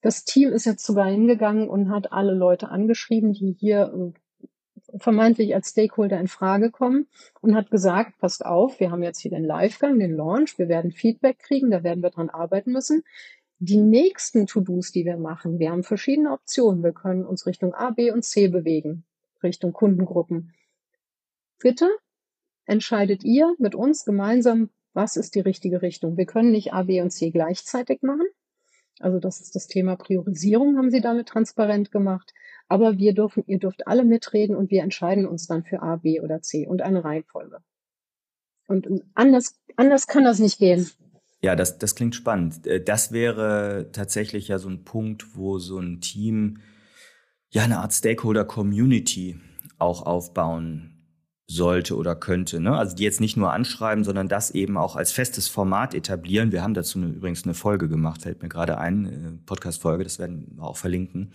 [0.00, 5.54] Das Team ist jetzt sogar hingegangen und hat alle Leute angeschrieben, die hier äh, vermeintlich
[5.54, 7.08] als Stakeholder in Frage kommen
[7.40, 10.92] und hat gesagt, passt auf, wir haben jetzt hier den Livegang, den Launch, wir werden
[10.92, 13.04] Feedback kriegen, da werden wir dran arbeiten müssen.
[13.58, 16.84] Die nächsten To-Dos, die wir machen, wir haben verschiedene Optionen.
[16.84, 19.04] Wir können uns Richtung A, B und C bewegen,
[19.42, 20.54] Richtung Kundengruppen.
[21.58, 21.88] Bitte
[22.66, 26.16] entscheidet ihr mit uns gemeinsam, was ist die richtige Richtung.
[26.16, 28.26] Wir können nicht A, B und C gleichzeitig machen.
[29.00, 32.32] Also das ist das Thema Priorisierung, haben sie damit transparent gemacht.
[32.68, 36.20] Aber wir dürfen, ihr dürft alle mitreden und wir entscheiden uns dann für A, B
[36.20, 37.58] oder C und eine Reihenfolge.
[38.66, 40.88] Und anders, anders kann das nicht gehen.
[41.40, 42.66] Ja, das, das klingt spannend.
[42.66, 46.58] Äh, das wäre tatsächlich ja so ein Punkt, wo so ein Team
[47.50, 49.40] ja eine Art Stakeholder-Community
[49.78, 50.97] auch aufbauen
[51.50, 52.60] sollte oder könnte.
[52.60, 52.76] Ne?
[52.76, 56.52] Also die jetzt nicht nur anschreiben, sondern das eben auch als festes Format etablieren.
[56.52, 60.18] Wir haben dazu eine, übrigens eine Folge gemacht, fällt mir gerade ein, äh, Podcast-Folge, das
[60.18, 61.32] werden wir auch verlinken.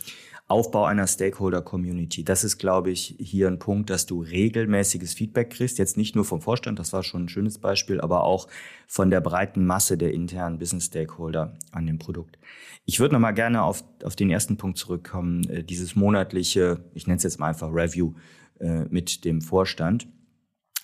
[0.48, 2.24] Aufbau einer Stakeholder-Community.
[2.24, 5.80] Das ist, glaube ich, hier ein Punkt, dass du regelmäßiges Feedback kriegst.
[5.80, 8.48] Jetzt nicht nur vom Vorstand, das war schon ein schönes Beispiel, aber auch
[8.86, 12.38] von der breiten Masse der internen Business-Stakeholder an dem Produkt.
[12.86, 17.18] Ich würde nochmal gerne auf, auf den ersten Punkt zurückkommen, äh, dieses monatliche, ich nenne
[17.18, 18.14] es jetzt mal einfach Review
[18.64, 20.08] äh, mit dem Vorstand.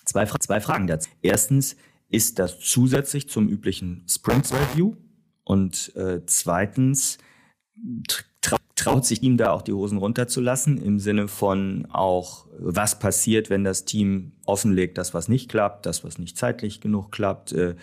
[0.04, 1.08] Zwei, zwei Fragen dazu.
[1.22, 1.76] Erstens,
[2.10, 4.96] ist das zusätzlich zum üblichen Sprint Review?
[5.44, 7.18] Und äh, zweitens,
[8.74, 13.64] traut sich ihm da auch die Hosen runterzulassen im Sinne von auch, was passiert, wenn
[13.64, 17.52] das Team offenlegt, dass was nicht klappt, dass was nicht zeitlich genug klappt?
[17.52, 17.76] Äh,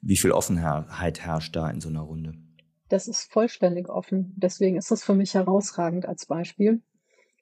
[0.00, 2.34] wie viel Offenheit herrscht da in so einer Runde?
[2.88, 4.34] Das ist vollständig offen.
[4.36, 6.82] Deswegen ist das für mich herausragend als Beispiel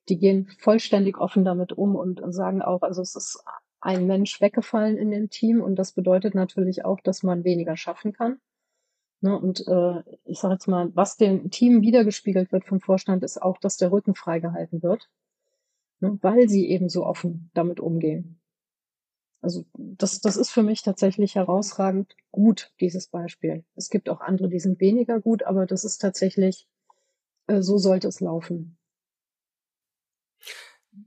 [0.08, 3.42] die gehen vollständig offen damit um und, und sagen auch, also es ist
[3.80, 8.12] ein Mensch weggefallen in dem Team und das bedeutet natürlich auch, dass man weniger schaffen
[8.12, 8.40] kann.
[9.22, 13.40] Ne, und äh, ich sage jetzt mal, was dem Team wiedergespiegelt wird vom Vorstand, ist
[13.40, 15.10] auch, dass der Rücken freigehalten wird,
[16.00, 18.40] ne, weil sie eben so offen damit umgehen.
[19.42, 23.64] Also das, das ist für mich tatsächlich herausragend gut, dieses Beispiel.
[23.74, 26.66] Es gibt auch andere, die sind weniger gut, aber das ist tatsächlich,
[27.46, 28.78] äh, so sollte es laufen.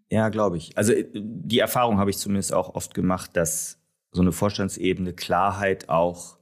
[0.09, 0.77] Ja, glaube ich.
[0.77, 3.79] Also äh, die Erfahrung habe ich zumindest auch oft gemacht, dass
[4.11, 6.37] so eine Vorstandsebene Klarheit auch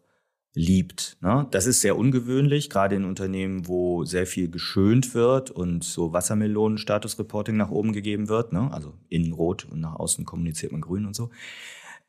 [0.54, 1.18] liebt.
[1.22, 1.48] Ne?
[1.52, 7.56] Das ist sehr ungewöhnlich, gerade in Unternehmen, wo sehr viel geschönt wird und so Wassermelonen-Status-Reporting
[7.56, 8.70] nach oben gegeben wird, ne?
[8.74, 11.30] also innen rot und nach außen kommuniziert man grün und so.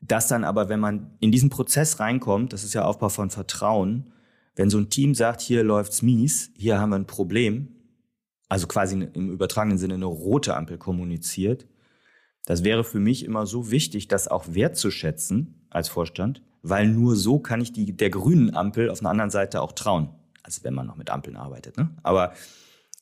[0.00, 4.12] Das dann aber, wenn man in diesen Prozess reinkommt, das ist ja Aufbau von Vertrauen,
[4.56, 7.68] wenn so ein Team sagt, hier läuft's mies, hier haben wir ein Problem,
[8.52, 11.66] also quasi im übertragenen Sinne eine rote Ampel kommuniziert.
[12.44, 17.38] Das wäre für mich immer so wichtig, das auch wertzuschätzen als Vorstand, weil nur so
[17.38, 20.10] kann ich die, der grünen Ampel auf einer anderen Seite auch trauen.
[20.42, 21.78] Also wenn man noch mit Ampeln arbeitet.
[21.78, 21.96] Ne?
[22.02, 22.34] Aber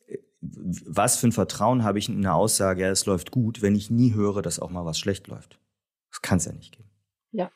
[0.07, 3.75] äh, was für ein Vertrauen habe ich in eine Aussage, ja, es läuft gut, wenn
[3.75, 5.59] ich nie höre, dass auch mal was schlecht läuft?
[6.13, 6.91] Das kann es ja nicht geben.
[7.33, 7.51] Ja,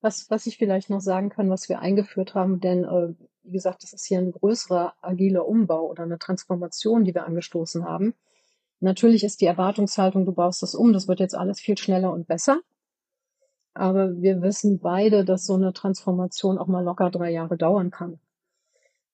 [0.00, 3.12] was, was ich vielleicht noch sagen kann, was wir eingeführt haben, denn äh,
[3.44, 7.84] wie gesagt, das ist hier ein größerer agiler Umbau oder eine Transformation, die wir angestoßen
[7.84, 8.14] haben.
[8.80, 12.26] Natürlich ist die Erwartungshaltung, du baust das um, das wird jetzt alles viel schneller und
[12.26, 12.60] besser.
[13.74, 18.20] Aber wir wissen beide, dass so eine Transformation auch mal locker drei Jahre dauern kann.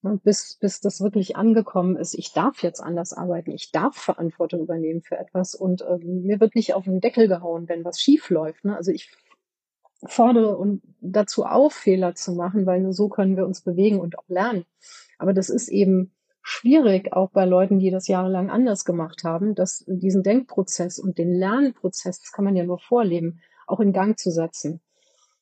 [0.02, 5.02] Bis, bis das wirklich angekommen ist, ich darf jetzt anders arbeiten, ich darf Verantwortung übernehmen
[5.02, 8.64] für etwas und äh, mir wird nicht auf den Deckel gehauen, wenn was schief läuft.
[8.64, 8.74] Ne?
[8.74, 9.10] Also ich
[10.06, 14.18] fordere und dazu auf, Fehler zu machen, weil nur so können wir uns bewegen und
[14.18, 14.64] auch lernen.
[15.18, 19.84] Aber das ist eben schwierig, auch bei Leuten, die das jahrelang anders gemacht haben, dass
[19.86, 24.30] diesen Denkprozess und den Lernprozess, das kann man ja nur vorleben, auch in Gang zu
[24.30, 24.80] setzen.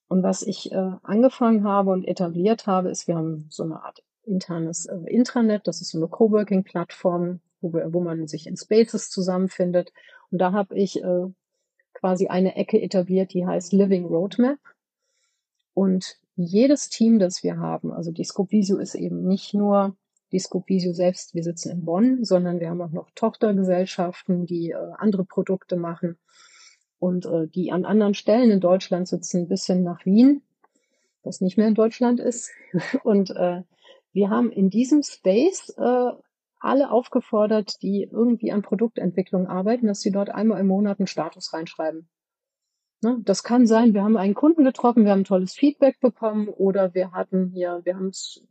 [0.08, 4.02] Und was ich äh, angefangen habe und etabliert habe, ist, wir haben so eine Art
[4.24, 9.92] internes äh, Intranet, das ist so eine Coworking-Plattform, wo, wo man sich in Spaces zusammenfindet.
[10.30, 11.26] Und da habe ich äh,
[11.98, 14.58] quasi eine Ecke etabliert, die heißt Living Roadmap.
[15.74, 19.96] Und jedes Team, das wir haben, also die Scopevisio ist eben nicht nur
[20.30, 24.76] die Scopevisio selbst, wir sitzen in Bonn, sondern wir haben auch noch Tochtergesellschaften, die äh,
[24.98, 26.18] andere Produkte machen
[26.98, 30.42] und äh, die an anderen Stellen in Deutschland sitzen, bis hin nach Wien,
[31.22, 32.50] was nicht mehr in Deutschland ist.
[33.04, 33.62] Und äh,
[34.12, 36.10] wir haben in diesem Space äh,
[36.60, 41.52] alle aufgefordert, die irgendwie an Produktentwicklung arbeiten, dass sie dort einmal im Monat einen Status
[41.52, 42.08] reinschreiben.
[43.00, 43.18] Ne?
[43.24, 47.12] Das kann sein, wir haben einen Kunden getroffen, wir haben tolles Feedback bekommen oder wir
[47.12, 48.44] hatten hier, wir haben es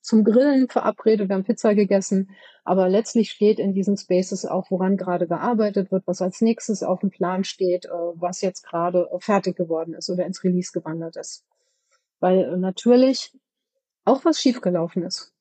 [0.00, 2.30] zum Grillen verabredet, wir haben Pizza gegessen,
[2.64, 6.98] aber letztlich steht in diesen Spaces auch, woran gerade gearbeitet wird, was als nächstes auf
[7.00, 11.46] dem Plan steht, äh, was jetzt gerade fertig geworden ist oder ins Release gewandert ist.
[12.18, 13.32] Weil äh, natürlich
[14.04, 15.32] auch was schiefgelaufen ist.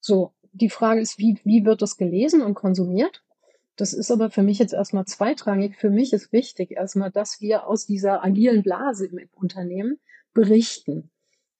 [0.00, 3.22] So, die Frage ist, wie, wie wird das gelesen und konsumiert?
[3.76, 5.76] Das ist aber für mich jetzt erstmal zweitrangig.
[5.76, 9.98] Für mich ist wichtig erstmal, dass wir aus dieser agilen Blase im Unternehmen
[10.34, 11.10] berichten.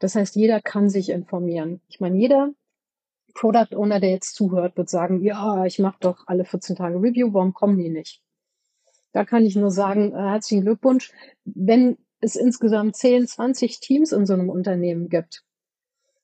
[0.01, 1.81] Das heißt, jeder kann sich informieren.
[1.89, 2.53] Ich meine, jeder
[3.35, 7.33] Product Owner, der jetzt zuhört, wird sagen, ja, ich mache doch alle 14 Tage Review,
[7.33, 8.23] warum kommen die nicht?
[9.13, 11.13] Da kann ich nur sagen, äh, herzlichen Glückwunsch.
[11.45, 15.45] Wenn es insgesamt 10, 20 Teams in so einem Unternehmen gibt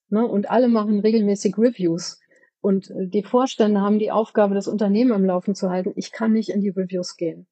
[0.08, 2.20] ne, und alle machen regelmäßig Reviews,
[2.64, 5.92] und äh, die Vorstände haben die Aufgabe, das Unternehmen am Laufen zu halten.
[5.96, 7.46] Ich kann nicht in die Reviews gehen.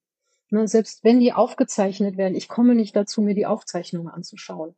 [0.48, 4.74] Ne, selbst wenn die aufgezeichnet werden, ich komme nicht dazu, mir die Aufzeichnungen anzuschauen.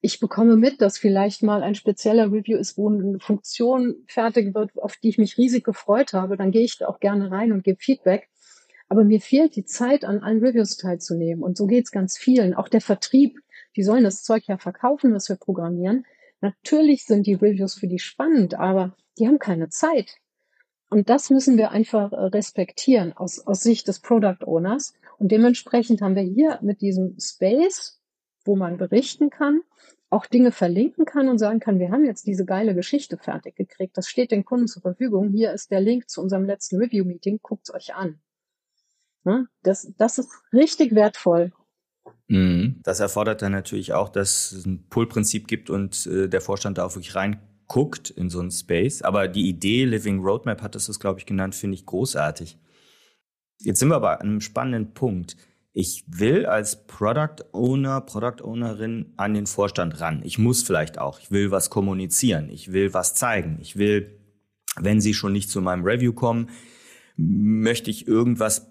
[0.00, 4.76] Ich bekomme mit, dass vielleicht mal ein spezieller Review ist, wo eine Funktion fertig wird,
[4.76, 6.36] auf die ich mich riesig gefreut habe.
[6.36, 8.28] Dann gehe ich da auch gerne rein und gebe Feedback.
[8.88, 11.44] Aber mir fehlt die Zeit, an allen Reviews teilzunehmen.
[11.44, 12.54] Und so geht's ganz vielen.
[12.54, 13.38] Auch der Vertrieb,
[13.76, 16.04] die sollen das Zeug ja verkaufen, was wir programmieren.
[16.46, 20.14] Natürlich sind die Reviews für die spannend, aber die haben keine Zeit.
[20.88, 24.94] Und das müssen wir einfach äh, respektieren aus, aus Sicht des Product Owners.
[25.18, 28.00] Und dementsprechend haben wir hier mit diesem Space,
[28.44, 29.62] wo man berichten kann,
[30.08, 33.96] auch Dinge verlinken kann und sagen kann, wir haben jetzt diese geile Geschichte fertig gekriegt.
[33.96, 35.30] Das steht den Kunden zur Verfügung.
[35.30, 37.40] Hier ist der Link zu unserem letzten Review-Meeting.
[37.42, 38.20] Guckt's euch an.
[39.64, 41.52] Das, das ist richtig wertvoll.
[42.28, 42.80] Mhm.
[42.82, 46.84] Das erfordert dann natürlich auch, dass es ein Pull-Prinzip gibt und äh, der Vorstand da
[46.84, 49.02] auch wirklich reinguckt in so einen Space.
[49.02, 52.58] Aber die Idee Living Roadmap hat das, glaube ich, genannt, finde ich großartig.
[53.58, 55.36] Jetzt sind wir aber an einem spannenden Punkt.
[55.72, 60.22] Ich will als Product Owner, Product Ownerin an den Vorstand ran.
[60.24, 61.20] Ich muss vielleicht auch.
[61.20, 62.48] Ich will was kommunizieren.
[62.50, 63.58] Ich will was zeigen.
[63.60, 64.18] Ich will,
[64.76, 66.48] wenn Sie schon nicht zu meinem Review kommen,
[67.16, 68.70] möchte ich irgendwas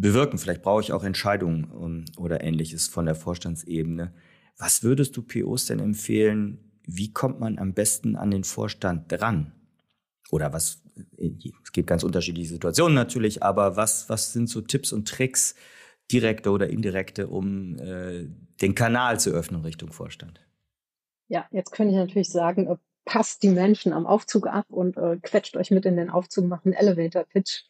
[0.00, 0.38] bewirken.
[0.38, 4.12] Vielleicht brauche ich auch Entscheidungen um, ähm, oder ähnliches von der Vorstandsebene.
[4.58, 6.58] Was würdest du POs denn empfehlen?
[6.86, 9.52] Wie kommt man am besten an den Vorstand dran?
[10.30, 10.82] Oder was,
[11.16, 11.30] äh,
[11.62, 15.54] es gibt ganz unterschiedliche Situationen natürlich, aber was, was sind so Tipps und Tricks,
[16.10, 18.26] direkte oder indirekte, um äh,
[18.60, 20.40] den Kanal zu öffnen Richtung Vorstand?
[21.28, 25.18] Ja, jetzt könnte ich natürlich sagen, äh, passt die Menschen am Aufzug ab und äh,
[25.22, 27.64] quetscht euch mit in den Aufzug, macht einen Elevator-Pitch.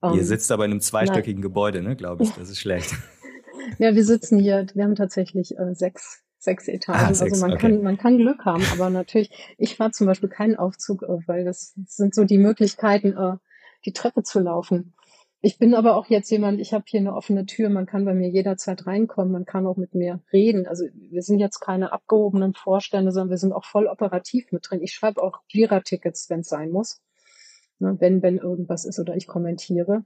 [0.00, 1.42] Um, Ihr ähm, sitzt aber in einem zweistöckigen nein.
[1.42, 2.30] Gebäude, ne, glaube ich.
[2.36, 2.94] Das ist schlecht.
[3.78, 6.98] ja, wir sitzen hier, wir haben tatsächlich äh, sechs, sechs Etagen.
[6.98, 7.60] Ah, sechs, also man okay.
[7.60, 11.44] kann, man kann Glück haben, aber natürlich, ich fahre zum Beispiel keinen Aufzug, äh, weil
[11.44, 13.36] das sind so die Möglichkeiten, äh,
[13.84, 14.94] die Treppe zu laufen.
[15.42, 18.12] Ich bin aber auch jetzt jemand, ich habe hier eine offene Tür, man kann bei
[18.12, 20.66] mir jederzeit reinkommen, man kann auch mit mir reden.
[20.66, 24.82] Also wir sind jetzt keine abgehobenen Vorstände, sondern wir sind auch voll operativ mit drin.
[24.82, 27.00] Ich schreibe auch Jira-Tickets, wenn es sein muss
[27.80, 30.04] ne, wenn, wenn irgendwas ist oder ich kommentiere.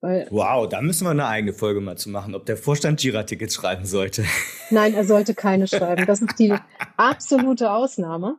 [0.00, 3.54] Weil, wow, da müssen wir eine eigene Folge mal zu machen, ob der Vorstand Jira-Tickets
[3.54, 4.24] schreiben sollte.
[4.70, 6.06] Nein, er sollte keine schreiben.
[6.06, 6.54] Das ist die
[6.96, 8.38] absolute Ausnahme.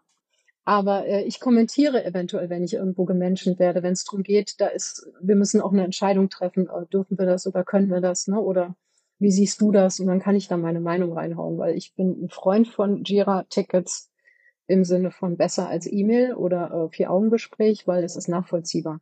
[0.65, 4.67] Aber äh, ich kommentiere eventuell, wenn ich irgendwo gemenschent werde, wenn es darum geht, da
[4.67, 8.28] ist, wir müssen auch eine Entscheidung treffen, äh, dürfen wir das oder können wir das,
[8.28, 8.39] ne?
[8.39, 8.76] Oder
[9.17, 10.02] wie siehst du das?
[10.02, 14.12] Und dann kann ich da meine Meinung reinhauen, weil ich bin ein Freund von Jira-Tickets
[14.67, 18.99] im Sinne von besser als E-Mail oder äh, Vier-Augen-Gespräch, weil es ist nachvollziehbar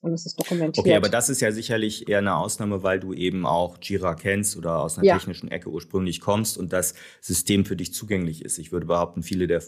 [0.00, 0.78] und es ist dokumentiert.
[0.78, 4.56] Okay, aber das ist ja sicherlich eher eine Ausnahme, weil du eben auch Jira kennst
[4.56, 5.16] oder aus einer ja.
[5.16, 8.58] technischen Ecke ursprünglich kommst und das System für dich zugänglich ist.
[8.58, 9.62] Ich würde behaupten, viele der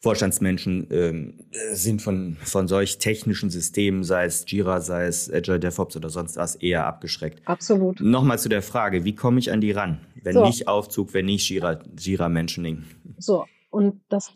[0.00, 1.38] Vorstandsmenschen ähm,
[1.72, 6.36] sind von, von solch technischen Systemen, sei es Jira, sei es Agile DevOps oder sonst
[6.36, 7.40] was, eher abgeschreckt.
[7.46, 8.00] Absolut.
[8.00, 10.00] Nochmal zu der Frage, wie komme ich an die ran?
[10.22, 10.44] Wenn so.
[10.44, 12.84] nicht Aufzug, wenn nicht Jira, Jira Mentioning.
[13.16, 14.34] So, und das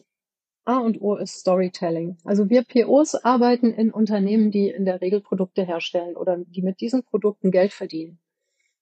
[0.69, 2.19] A und O ist Storytelling.
[2.25, 6.83] Also wir POs arbeiten in Unternehmen, die in der Regel Produkte herstellen oder die mit
[6.83, 8.19] diesen Produkten Geld verdienen.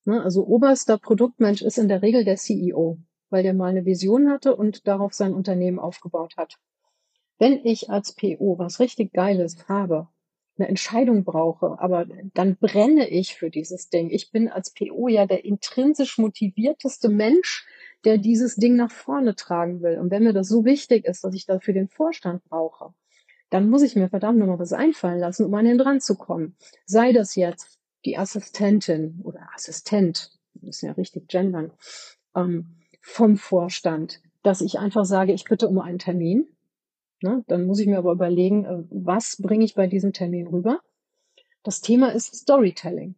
[0.04, 2.98] Ne, also oberster Produktmensch ist in der Regel der CEO,
[3.30, 6.58] weil der mal eine Vision hatte und darauf sein Unternehmen aufgebaut hat.
[7.38, 10.08] Wenn ich als PO was richtig Geiles habe,
[10.58, 14.10] eine Entscheidung brauche, aber dann brenne ich für dieses Ding.
[14.10, 17.64] Ich bin als PO ja der intrinsisch motivierteste Mensch,
[18.06, 19.98] der dieses Ding nach vorne tragen will.
[19.98, 22.94] Und wenn mir das so wichtig ist, dass ich dafür den Vorstand brauche,
[23.50, 26.56] dann muss ich mir verdammt nochmal was einfallen lassen, um an den dran zu kommen.
[26.86, 31.72] Sei das jetzt die Assistentin oder Assistent, das ist ja richtig gendern,
[32.34, 36.48] ähm, vom Vorstand, dass ich einfach sage, ich bitte um einen Termin
[37.22, 37.44] Ne?
[37.48, 40.80] Dann muss ich mir aber überlegen, äh, was bringe ich bei diesem Termin rüber.
[41.62, 43.14] Das Thema ist Storytelling.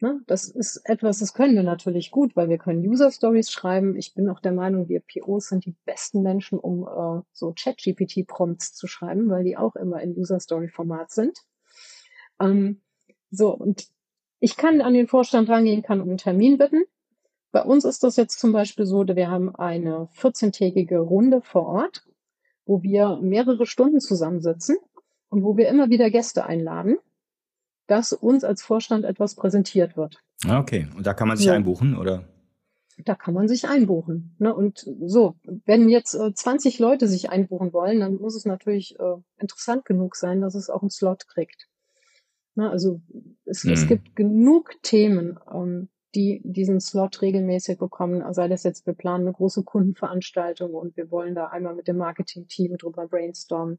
[0.00, 0.20] Ne?
[0.26, 3.96] Das ist etwas, das können wir natürlich gut, weil wir können User Stories schreiben.
[3.96, 8.74] Ich bin auch der Meinung, wir POs sind die besten Menschen, um äh, so Chat-GPT-Prompts
[8.74, 11.38] zu schreiben, weil die auch immer in User Story-Format sind.
[12.40, 12.82] Ähm,
[13.30, 13.86] so, und
[14.38, 16.84] ich kann an den Vorstand rangehen, kann um einen Termin bitten.
[17.52, 22.06] Bei uns ist das jetzt zum Beispiel so, wir haben eine 14-tägige Runde vor Ort
[22.66, 24.76] wo wir mehrere Stunden zusammensitzen
[25.28, 26.98] und wo wir immer wieder Gäste einladen,
[27.86, 30.22] dass uns als Vorstand etwas präsentiert wird.
[30.48, 31.52] Okay, und da kann man sich ja.
[31.52, 32.24] einbuchen, oder?
[33.04, 34.34] Da kann man sich einbuchen.
[34.38, 34.54] Ne?
[34.54, 39.16] Und so, wenn jetzt äh, 20 Leute sich einbuchen wollen, dann muss es natürlich äh,
[39.38, 41.68] interessant genug sein, dass es auch einen Slot kriegt.
[42.54, 42.70] Ne?
[42.70, 43.02] Also
[43.44, 43.72] es, hm.
[43.72, 48.24] es gibt genug Themen, ähm, die diesen Slot regelmäßig bekommen.
[48.32, 51.98] Sei das jetzt, wir planen eine große Kundenveranstaltung und wir wollen da einmal mit dem
[51.98, 53.78] Marketing-Team drüber brainstormen.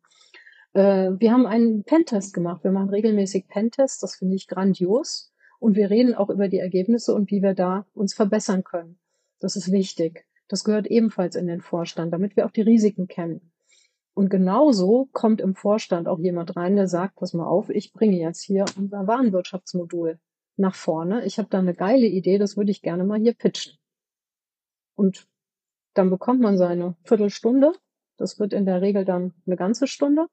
[0.74, 2.64] Äh, wir haben einen Pentest gemacht.
[2.64, 4.00] Wir machen regelmäßig Pentests.
[4.00, 5.32] Das finde ich grandios.
[5.60, 9.00] Und wir reden auch über die Ergebnisse und wie wir da uns verbessern können.
[9.40, 10.26] Das ist wichtig.
[10.48, 13.52] Das gehört ebenfalls in den Vorstand, damit wir auch die Risiken kennen.
[14.14, 18.18] Und genauso kommt im Vorstand auch jemand rein, der sagt, pass mal auf, ich bringe
[18.18, 20.20] jetzt hier unser Warenwirtschaftsmodul
[20.56, 21.24] nach vorne.
[21.26, 23.78] Ich habe da eine geile Idee, das würde ich gerne mal hier pitchen.
[24.96, 25.28] Und
[25.94, 27.74] dann bekommt man seine Viertelstunde.
[28.18, 30.26] Das wird in der Regel dann eine ganze Stunde,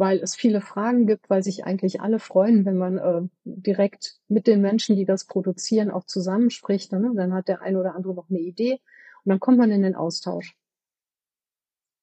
[0.00, 4.46] weil es viele Fragen gibt, weil sich eigentlich alle freuen, wenn man äh, direkt mit
[4.46, 6.90] den Menschen, die das produzieren, auch zusammenspricht.
[6.92, 7.12] Ne?
[7.14, 8.80] Dann hat der eine oder andere noch eine Idee
[9.24, 10.56] und dann kommt man in den Austausch.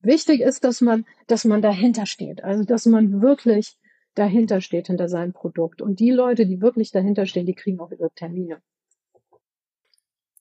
[0.01, 3.79] Wichtig ist, dass man, dass man dahinter steht, also dass man wirklich
[4.13, 5.81] dahinter steht, hinter seinem Produkt.
[5.81, 8.61] Und die Leute, die wirklich dahinter stehen, die kriegen auch ihre Termine.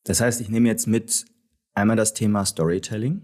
[0.05, 1.25] Das heißt, ich nehme jetzt mit
[1.73, 3.23] einmal das Thema Storytelling,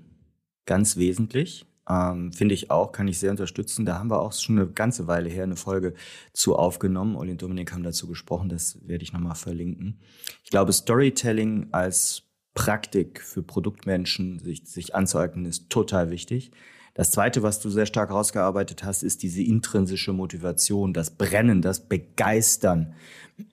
[0.64, 1.66] ganz wesentlich.
[1.88, 3.84] Ähm, Finde ich auch, kann ich sehr unterstützen.
[3.84, 5.94] Da haben wir auch schon eine ganze Weile her eine Folge
[6.32, 7.16] zu aufgenommen.
[7.16, 10.00] Olli und Dominik haben dazu gesprochen, das werde ich nochmal verlinken.
[10.44, 12.22] Ich glaube, Storytelling als
[12.54, 16.52] Praktik für Produktmenschen sich, sich anzueignen, ist total wichtig.
[16.94, 21.88] Das Zweite, was du sehr stark herausgearbeitet hast, ist diese intrinsische Motivation, das Brennen, das
[21.88, 22.94] Begeistern.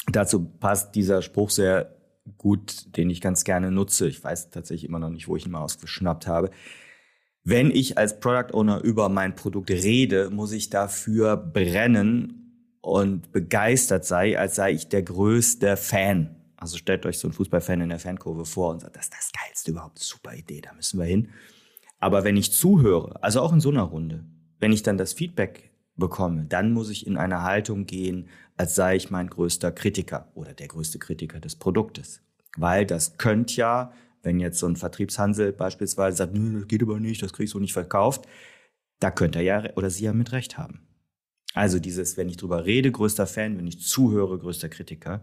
[0.07, 1.96] Dazu passt dieser Spruch sehr
[2.38, 4.07] gut, den ich ganz gerne nutze.
[4.07, 6.50] Ich weiß tatsächlich immer noch nicht, wo ich ihn mal ausgeschnappt habe.
[7.46, 14.07] Wenn ich als Product Owner über mein Produkt rede, muss ich dafür brennen und begeistert
[14.07, 16.37] sein, als sei ich der größte Fan.
[16.57, 19.33] Also stellt euch so einen Fußballfan in der Fankurve vor und sagt, das ist das
[19.33, 21.28] Geilste überhaupt, super Idee, da müssen wir hin.
[21.98, 24.24] Aber wenn ich zuhöre, also auch in so einer Runde,
[24.59, 28.96] wenn ich dann das Feedback bekomme, dann muss ich in eine Haltung gehen, als sei
[28.96, 32.22] ich mein größter Kritiker oder der größte Kritiker des Produktes.
[32.57, 33.92] Weil das könnte ja,
[34.25, 37.61] wenn jetzt so ein Vertriebshansel beispielsweise sagt, nö, das geht aber nicht, das kriegst du
[37.61, 38.27] nicht verkauft,
[39.01, 40.87] da könnte er ja oder sie ja mit Recht haben.
[41.55, 45.22] Also dieses, wenn ich drüber rede, größter Fan, wenn ich zuhöre, größter Kritiker,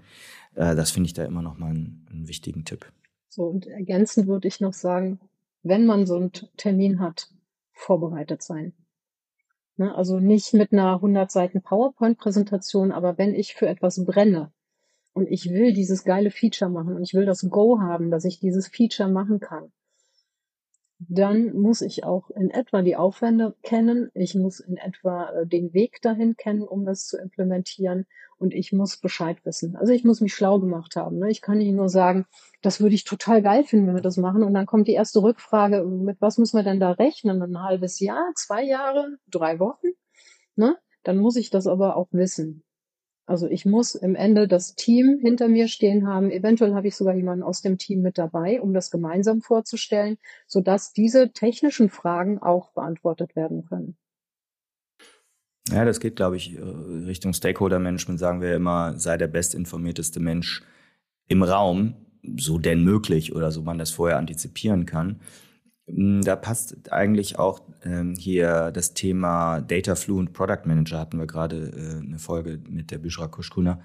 [0.56, 2.86] äh, das finde ich da immer noch mal einen, einen wichtigen Tipp.
[3.28, 5.20] So, und ergänzend würde ich noch sagen,
[5.64, 7.30] wenn man so einen Termin hat,
[7.74, 8.74] vorbereitet sein.
[9.78, 9.94] Ne?
[9.96, 14.52] Also nicht mit einer 100 Seiten PowerPoint-Präsentation, aber wenn ich für etwas brenne
[15.14, 18.40] und ich will dieses geile Feature machen und ich will das Go haben, dass ich
[18.40, 19.72] dieses Feature machen kann,
[21.10, 24.12] dann muss ich auch in etwa die Aufwände kennen.
[24.14, 28.06] Ich muss in etwa äh, den Weg dahin kennen, um das zu implementieren.
[28.38, 29.76] Und ich muss Bescheid wissen.
[29.76, 31.18] Also ich muss mich schlau gemacht haben.
[31.18, 31.30] Ne?
[31.30, 32.26] Ich kann nicht nur sagen,
[32.62, 34.44] das würde ich total geil finden, wenn wir das machen.
[34.44, 37.42] Und dann kommt die erste Rückfrage, mit was müssen wir denn da rechnen?
[37.42, 39.88] Ein halbes Jahr, zwei Jahre, drei Wochen?
[40.56, 40.78] Ne?
[41.04, 42.64] Dann muss ich das aber auch wissen.
[43.32, 46.32] Also ich muss im Ende das Team hinter mir stehen haben.
[46.32, 50.18] Eventuell habe ich sogar jemanden aus dem Team mit dabei, um das gemeinsam vorzustellen,
[50.48, 53.96] sodass diese technischen Fragen auch beantwortet werden können.
[55.70, 60.62] Ja, das geht, glaube ich, äh, Richtung Stakeholder-Management, sagen wir immer, sei der bestinformierteste Mensch
[61.30, 61.96] im Raum,
[62.36, 65.22] so denn möglich oder so man das vorher antizipieren kann.
[65.88, 71.28] Hm, da passt eigentlich auch ähm, hier das Thema Data Fluent Product Manager, hatten wir
[71.28, 73.82] gerade äh, eine Folge mit der Bishra Kushkuna.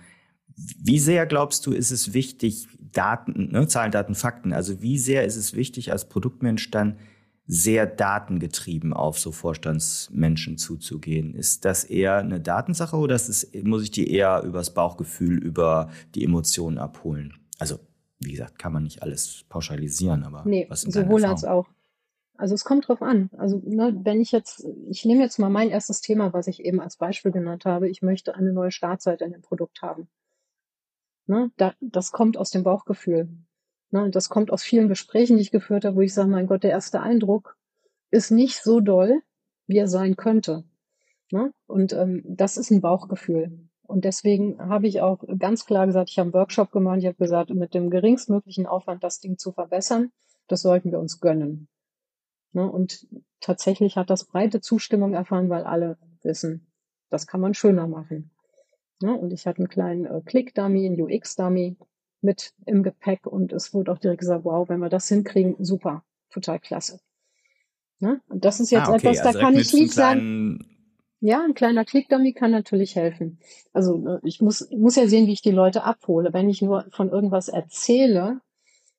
[0.57, 5.24] Wie sehr glaubst du, ist es wichtig, Daten, ne, Zahlen, Daten, Fakten, also wie sehr
[5.24, 6.97] ist es wichtig, als Produktmensch dann
[7.47, 11.34] sehr datengetrieben auf so Vorstandsmenschen zuzugehen?
[11.34, 16.24] Ist das eher eine Datensache oder ist, muss ich die eher übers Bauchgefühl, über die
[16.24, 17.34] Emotionen abholen?
[17.59, 17.78] Also,
[18.18, 21.68] wie gesagt, kann man nicht alles pauschalisieren, aber nee, was sowohl als auch.
[22.39, 23.30] Also es kommt drauf an.
[23.37, 26.80] Also ne, wenn ich jetzt, ich nehme jetzt mal mein erstes Thema, was ich eben
[26.80, 27.89] als Beispiel genannt habe.
[27.89, 30.09] Ich möchte eine neue Startseite in dem Produkt haben.
[31.26, 33.28] Ne, da, das kommt aus dem Bauchgefühl.
[33.91, 36.62] Ne, das kommt aus vielen Gesprächen, die ich geführt habe, wo ich sage, mein Gott,
[36.62, 37.57] der erste Eindruck
[38.11, 39.22] ist nicht so doll,
[39.66, 40.64] wie er sein könnte.
[41.30, 41.53] Ne?
[41.66, 43.68] Und ähm, das ist ein Bauchgefühl.
[43.82, 47.16] Und deswegen habe ich auch ganz klar gesagt, ich habe einen Workshop gemacht, ich habe
[47.16, 50.11] gesagt, mit dem geringstmöglichen Aufwand das Ding zu verbessern,
[50.49, 51.68] das sollten wir uns gönnen.
[52.57, 52.72] Ne?
[52.72, 53.07] Und
[53.40, 56.66] tatsächlich hat das breite Zustimmung erfahren, weil alle wissen,
[57.11, 58.30] das kann man schöner machen.
[59.02, 59.14] Ne?
[59.14, 61.76] Und ich hatte einen kleinen äh, Click-Dummy, einen UX-Dummy
[62.22, 66.02] mit im Gepäck und es wurde auch direkt gesagt, wow, wenn wir das hinkriegen, super,
[66.30, 66.98] total klasse.
[67.98, 68.22] Ne?
[68.26, 69.09] Und das ist jetzt ah, okay.
[69.09, 70.64] etwas, da also kann ich nicht sagen.
[71.20, 73.38] Ja, ein kleiner Click-Dummy kann natürlich helfen.
[73.74, 76.32] Also ne, ich muss, muss ja sehen, wie ich die Leute abhole.
[76.32, 78.40] Wenn ich nur von irgendwas erzähle,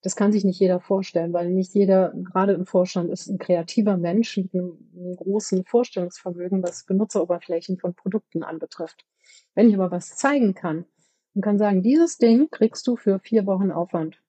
[0.07, 3.97] das kann sich nicht jeder vorstellen, weil nicht jeder, gerade im Vorstand, ist ein kreativer
[3.97, 9.05] Mensch mit einem, einem großen Vorstellungsvermögen, was Benutzeroberflächen von Produkten anbetrifft.
[9.53, 10.85] Wenn ich aber was zeigen kann
[11.33, 14.23] und kann sagen, dieses Ding kriegst du für vier Wochen Aufwand,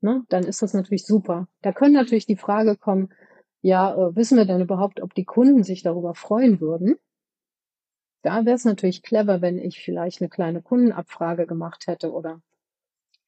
[0.00, 1.46] ne, dann ist das natürlich super.
[1.62, 3.10] Da können natürlich die Frage kommen,
[3.60, 6.96] ja, äh, wissen wir denn überhaupt, ob die Kunden sich darüber freuen würden?
[8.22, 12.42] Da wäre es natürlich clever, wenn ich vielleicht eine kleine Kundenabfrage gemacht hätte oder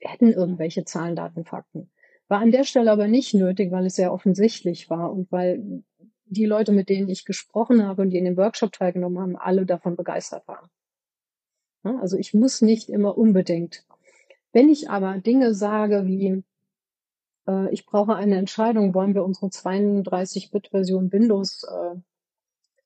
[0.00, 1.90] hätten irgendwelche Zahlen, Daten, Fakten.
[2.28, 5.82] War an der Stelle aber nicht nötig, weil es sehr offensichtlich war und weil
[6.26, 9.64] die Leute, mit denen ich gesprochen habe und die in dem Workshop teilgenommen haben, alle
[9.64, 10.68] davon begeistert waren.
[11.82, 13.84] Also ich muss nicht immer unbedingt.
[14.52, 16.42] Wenn ich aber Dinge sage wie,
[17.46, 21.96] äh, ich brauche eine Entscheidung, wollen wir unsere 32-Bit-Version Windows äh,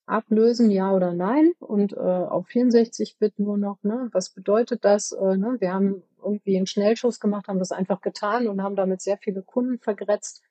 [0.06, 1.52] ablösen, ja oder nein?
[1.58, 4.08] Und äh, auf 64-Bit nur noch, ne?
[4.12, 5.12] Was bedeutet das?
[5.12, 5.56] Äh, ne?
[5.60, 9.42] Wir haben irgendwie einen Schnellschuss gemacht, haben das einfach getan und haben damit sehr viele
[9.42, 10.42] Kunden vergrätzt.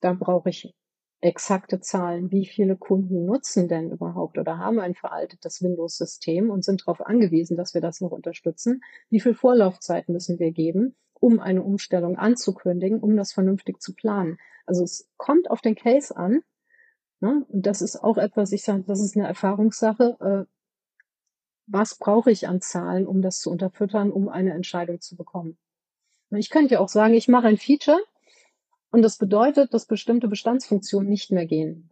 [0.00, 0.74] Da brauche ich
[1.20, 2.30] exakte Zahlen.
[2.30, 7.56] Wie viele Kunden nutzen denn überhaupt oder haben ein veraltetes Windows-System und sind darauf angewiesen,
[7.56, 8.82] dass wir das noch unterstützen?
[9.10, 14.38] Wie viel Vorlaufzeit müssen wir geben, um eine Umstellung anzukündigen, um das vernünftig zu planen?
[14.66, 16.42] Also es kommt auf den Case an
[17.20, 17.44] Ne?
[17.48, 20.16] Und das ist auch etwas, ich sage, das ist eine Erfahrungssache.
[20.20, 20.52] Äh,
[21.66, 25.58] was brauche ich an Zahlen, um das zu unterfüttern, um eine Entscheidung zu bekommen?
[26.30, 28.00] Ich könnte ja auch sagen, ich mache ein Feature
[28.90, 31.90] und das bedeutet, dass bestimmte Bestandsfunktionen nicht mehr gehen.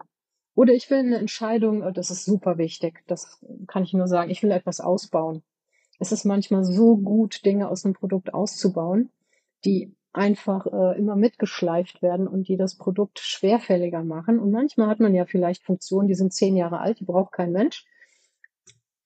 [0.55, 4.31] Oder ich will eine Entscheidung, äh, das ist super wichtig, das kann ich nur sagen,
[4.31, 5.43] ich will etwas ausbauen.
[5.99, 9.11] Es ist manchmal so gut, Dinge aus einem Produkt auszubauen,
[9.65, 14.39] die einfach äh, immer mitgeschleift werden und die das Produkt schwerfälliger machen.
[14.39, 17.53] Und manchmal hat man ja vielleicht Funktionen, die sind zehn Jahre alt, die braucht kein
[17.53, 17.85] Mensch.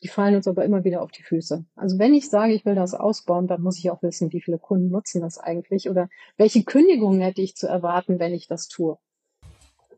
[0.03, 1.67] Die fallen uns aber immer wieder auf die Füße.
[1.75, 4.59] Also wenn ich sage, ich will das ausbauen, dann muss ich auch wissen, wie viele
[4.59, 6.09] Kunden nutzen das eigentlich oder
[6.39, 8.97] welche Kündigungen hätte ich zu erwarten, wenn ich das tue.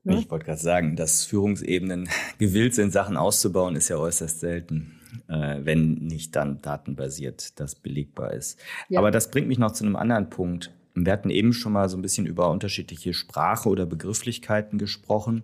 [0.02, 0.18] Ne?
[0.18, 2.08] Ich wollte gerade sagen, dass Führungsebenen
[2.38, 4.98] gewillt sind, Sachen auszubauen, ist ja äußerst selten,
[5.28, 8.58] äh, wenn nicht dann datenbasiert das belegbar ist.
[8.88, 8.98] Ja.
[8.98, 10.72] Aber das bringt mich noch zu einem anderen Punkt.
[10.94, 15.42] Wir hatten eben schon mal so ein bisschen über unterschiedliche Sprache oder Begrifflichkeiten gesprochen.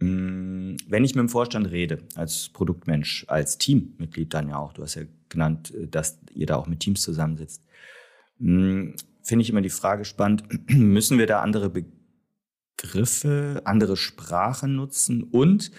[0.00, 4.82] Mm, wenn ich mit dem Vorstand rede, als Produktmensch, als Teammitglied dann ja auch, du
[4.82, 7.62] hast ja genannt, äh, dass ihr da auch mit Teams zusammensitzt,
[8.38, 8.92] mm,
[9.22, 11.70] finde ich immer die Frage spannend, müssen wir da andere
[12.78, 15.70] Begriffe, andere Sprache nutzen und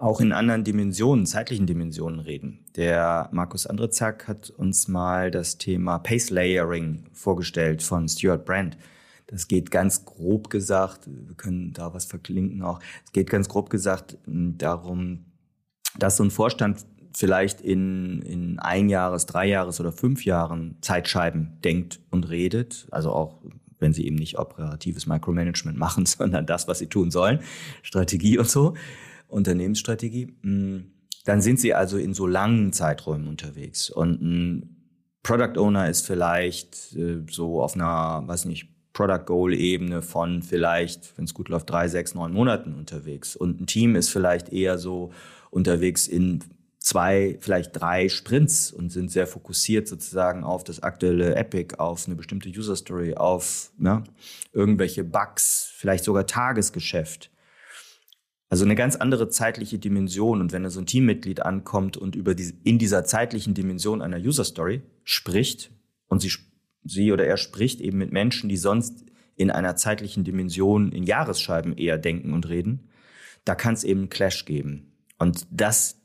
[0.00, 2.64] auch in anderen Dimensionen, zeitlichen Dimensionen reden.
[2.74, 8.78] Der Markus Andrezak hat uns mal das Thema Pace Layering vorgestellt von Stuart Brand.
[9.26, 13.68] Das geht ganz grob gesagt, wir können da was verklinken auch, es geht ganz grob
[13.68, 15.26] gesagt darum,
[15.98, 21.58] dass so ein Vorstand vielleicht in, in ein Jahres, drei Jahres oder fünf Jahren Zeitscheiben
[21.62, 23.42] denkt und redet, also auch
[23.78, 27.40] wenn sie eben nicht operatives Micromanagement machen, sondern das, was sie tun sollen,
[27.82, 28.74] Strategie und so,
[29.30, 30.92] Unternehmensstrategie, mm,
[31.24, 33.90] dann sind sie also in so langen Zeiträumen unterwegs.
[33.90, 34.76] Und ein
[35.22, 41.16] Product Owner ist vielleicht äh, so auf einer, weiß nicht, Product Goal Ebene von vielleicht,
[41.16, 43.36] wenn es gut läuft, drei, sechs, neun Monaten unterwegs.
[43.36, 45.10] Und ein Team ist vielleicht eher so
[45.50, 46.42] unterwegs in
[46.80, 52.16] zwei, vielleicht drei Sprints und sind sehr fokussiert sozusagen auf das aktuelle Epic, auf eine
[52.16, 54.02] bestimmte User Story, auf ne,
[54.52, 57.30] irgendwelche Bugs, vielleicht sogar Tagesgeschäft.
[58.50, 60.40] Also eine ganz andere zeitliche Dimension.
[60.40, 64.18] Und wenn da so ein Teammitglied ankommt und über die, in dieser zeitlichen Dimension einer
[64.18, 65.70] User Story spricht
[66.08, 66.32] und sie,
[66.84, 69.04] sie oder er spricht eben mit Menschen, die sonst
[69.36, 72.90] in einer zeitlichen Dimension in Jahresscheiben eher denken und reden,
[73.46, 74.92] da kann es eben einen Clash geben.
[75.18, 76.00] Und das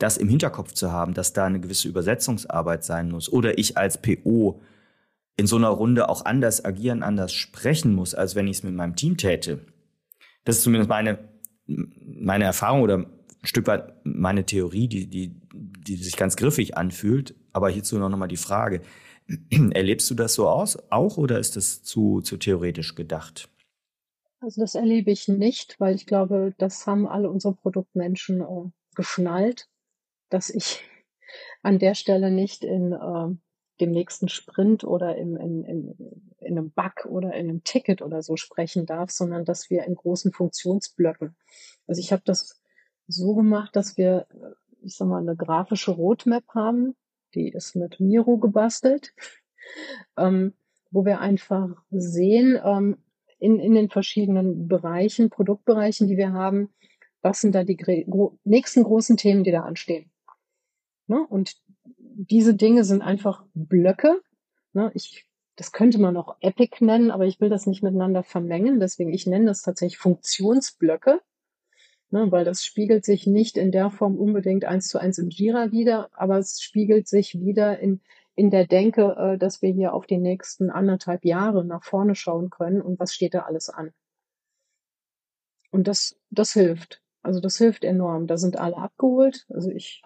[0.00, 4.00] das im Hinterkopf zu haben, dass da eine gewisse Übersetzungsarbeit sein muss oder ich als
[4.00, 4.60] PO
[5.36, 8.74] in so einer Runde auch anders agieren, anders sprechen muss, als wenn ich es mit
[8.74, 9.60] meinem Team täte.
[10.44, 11.18] Das ist zumindest meine,
[11.96, 13.06] meine Erfahrung oder ein
[13.44, 17.34] Stück weit meine Theorie, die, die, die sich ganz griffig anfühlt.
[17.52, 18.82] Aber hierzu noch mal die Frage,
[19.72, 23.48] erlebst du das so aus, auch oder ist das zu, zu theoretisch gedacht?
[24.40, 29.68] Also das erlebe ich nicht, weil ich glaube, das haben alle unsere Produktmenschen äh, geschnallt
[30.30, 30.82] dass ich
[31.62, 33.36] an der Stelle nicht in äh,
[33.80, 38.22] dem nächsten Sprint oder im, in, in, in einem Bug oder in einem Ticket oder
[38.22, 41.36] so sprechen darf, sondern dass wir in großen Funktionsblöcken.
[41.86, 42.60] Also ich habe das
[43.06, 44.26] so gemacht, dass wir,
[44.82, 46.94] ich sag mal, eine grafische Roadmap haben,
[47.34, 49.14] die ist mit Miro gebastelt,
[50.16, 50.54] ähm,
[50.90, 52.98] wo wir einfach sehen, ähm,
[53.38, 56.68] in, in den verschiedenen Bereichen, Produktbereichen, die wir haben,
[57.22, 60.10] was sind da die gro nächsten großen Themen, die da anstehen.
[61.06, 61.26] Ne?
[61.26, 61.56] Und
[61.96, 64.20] diese Dinge sind einfach Blöcke.
[64.72, 64.90] Ne?
[64.94, 65.26] Ich,
[65.60, 68.80] das könnte man auch Epic nennen, aber ich will das nicht miteinander vermengen.
[68.80, 71.20] Deswegen, ich nenne das tatsächlich Funktionsblöcke.
[72.08, 75.70] Ne, weil das spiegelt sich nicht in der Form unbedingt eins zu eins im Jira
[75.70, 78.00] wieder, aber es spiegelt sich wieder in,
[78.34, 82.48] in der Denke, äh, dass wir hier auf die nächsten anderthalb Jahre nach vorne schauen
[82.48, 83.92] können und was steht da alles an.
[85.70, 87.02] Und das, das hilft.
[87.22, 88.26] Also das hilft enorm.
[88.26, 89.46] Da sind alle abgeholt.
[89.48, 90.02] Also ich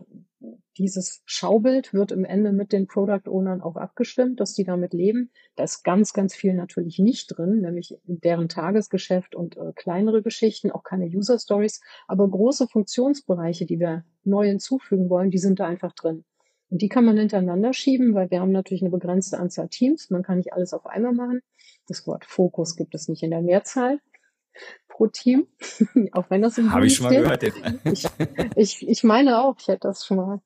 [0.77, 5.31] dieses Schaubild wird im Ende mit den Product Ownern auch abgestimmt, dass die damit leben.
[5.57, 10.71] Da ist ganz, ganz viel natürlich nicht drin, nämlich deren Tagesgeschäft und äh, kleinere Geschichten,
[10.71, 15.67] auch keine User Stories, aber große Funktionsbereiche, die wir neu hinzufügen wollen, die sind da
[15.67, 16.25] einfach drin.
[16.71, 20.11] Und die kann man hintereinander schieben, weil wir haben natürlich eine begrenzte Anzahl Teams.
[20.11, 21.41] Man kann nicht alles auf einmal machen.
[21.87, 24.01] Das Wort Fokus gibt es nicht in der Mehrzahl
[24.89, 25.47] pro Team,
[26.13, 27.43] auch wenn das im Habe ich schon mal gehört.
[27.85, 28.07] ich,
[28.57, 30.41] ich, ich meine auch, ich hätte das schon mal.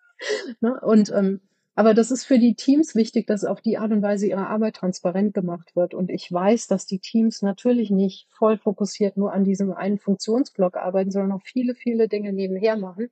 [0.60, 0.80] ne?
[0.80, 1.40] Und ähm,
[1.78, 4.74] aber das ist für die Teams wichtig, dass auf die Art und Weise ihre Arbeit
[4.74, 5.94] transparent gemacht wird.
[5.94, 10.76] Und ich weiß, dass die Teams natürlich nicht voll fokussiert nur an diesem einen Funktionsblock
[10.76, 13.10] arbeiten, sondern auch viele, viele Dinge nebenher machen,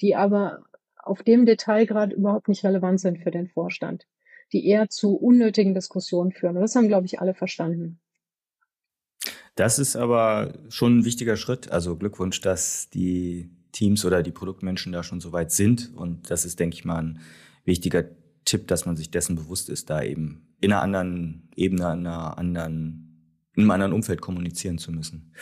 [0.00, 0.64] die aber
[0.96, 4.08] auf dem Detailgrad überhaupt nicht relevant sind für den Vorstand,
[4.52, 6.56] die eher zu unnötigen Diskussionen führen.
[6.56, 8.00] Und das haben, glaube ich, alle verstanden.
[9.54, 11.70] Das ist aber schon ein wichtiger Schritt.
[11.70, 15.94] Also Glückwunsch, dass die Teams oder die Produktmenschen da schon so weit sind.
[15.94, 17.20] Und das ist, denke ich mal, ein
[17.64, 18.04] wichtiger
[18.44, 22.38] Tipp, dass man sich dessen bewusst ist, da eben in einer anderen Ebene, in einer
[22.38, 25.32] anderen, in einem anderen Umfeld kommunizieren zu müssen.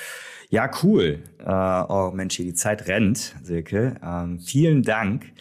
[0.50, 1.22] Ja, cool.
[1.40, 3.96] Uh, oh Mensch, hier die Zeit rennt, Silke.
[4.02, 5.32] Ähm, vielen Dank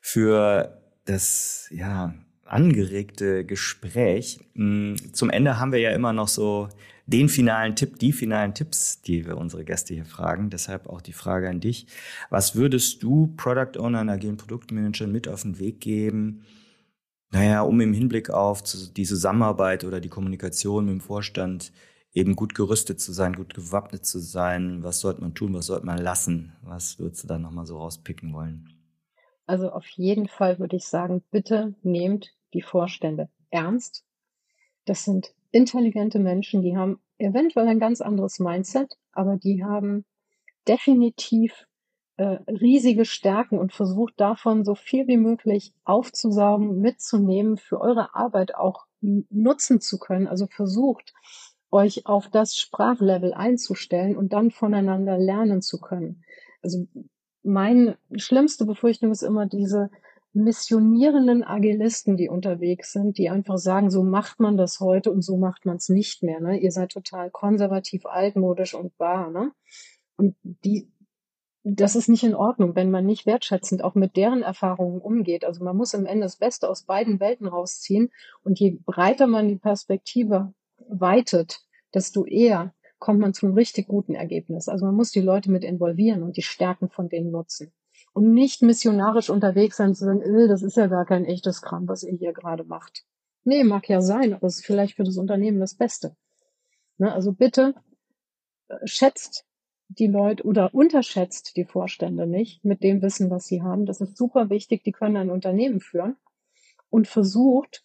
[0.00, 4.40] für das ja angeregte Gespräch.
[4.54, 6.68] Mm, zum Ende haben wir ja immer noch so
[7.06, 10.50] den finalen Tipp, die finalen Tipps, die wir unsere Gäste hier fragen.
[10.50, 11.86] Deshalb auch die Frage an dich.
[12.30, 16.44] Was würdest du Product Ownern, agilen Produktmanagern mit auf den Weg geben?
[17.30, 21.72] Naja, um im Hinblick auf die Zusammenarbeit oder die Kommunikation mit dem Vorstand
[22.12, 24.82] eben gut gerüstet zu sein, gut gewappnet zu sein.
[24.82, 26.52] Was sollte man tun, was sollte man lassen?
[26.62, 28.68] Was würdest du da nochmal so rauspicken wollen?
[29.46, 34.04] Also auf jeden Fall würde ich sagen, bitte nehmt die Vorstände ernst.
[34.84, 40.04] Das sind intelligente Menschen, die haben eventuell ein ganz anderes Mindset, aber die haben
[40.66, 41.66] definitiv
[42.16, 48.54] äh, riesige Stärken und versucht davon so viel wie möglich aufzusaugen, mitzunehmen, für eure Arbeit
[48.54, 50.26] auch nutzen zu können.
[50.26, 51.12] Also versucht
[51.70, 56.22] euch auf das Sprachlevel einzustellen und dann voneinander lernen zu können.
[56.62, 56.86] Also
[57.42, 59.90] meine schlimmste Befürchtung ist immer diese
[60.34, 65.36] missionierenden Agilisten, die unterwegs sind, die einfach sagen, so macht man das heute und so
[65.36, 66.40] macht man es nicht mehr.
[66.40, 66.58] Ne?
[66.58, 69.30] Ihr seid total konservativ, altmodisch und wahr.
[69.30, 69.52] Ne?
[70.16, 70.90] Und die,
[71.64, 75.44] das ist nicht in Ordnung, wenn man nicht wertschätzend auch mit deren Erfahrungen umgeht.
[75.44, 78.10] Also man muss im Ende das Beste aus beiden Welten rausziehen.
[78.42, 80.54] Und je breiter man die Perspektive
[80.88, 81.60] weitet,
[81.94, 84.68] desto eher kommt man zu einem richtig guten Ergebnis.
[84.68, 87.72] Also man muss die Leute mit involvieren und die Stärken von denen nutzen.
[88.12, 91.88] Und nicht missionarisch unterwegs sein zu sagen, äh, das ist ja gar kein echtes Kram,
[91.88, 93.04] was ihr hier gerade macht.
[93.44, 96.16] Nee, mag ja sein, aber es ist vielleicht für das Unternehmen das Beste.
[96.98, 97.74] Ne, also bitte
[98.68, 99.46] äh, schätzt
[99.88, 103.86] die Leute oder unterschätzt die Vorstände nicht mit dem Wissen, was sie haben.
[103.86, 104.84] Das ist super wichtig.
[104.84, 106.16] Die können ein Unternehmen führen
[106.88, 107.84] und versucht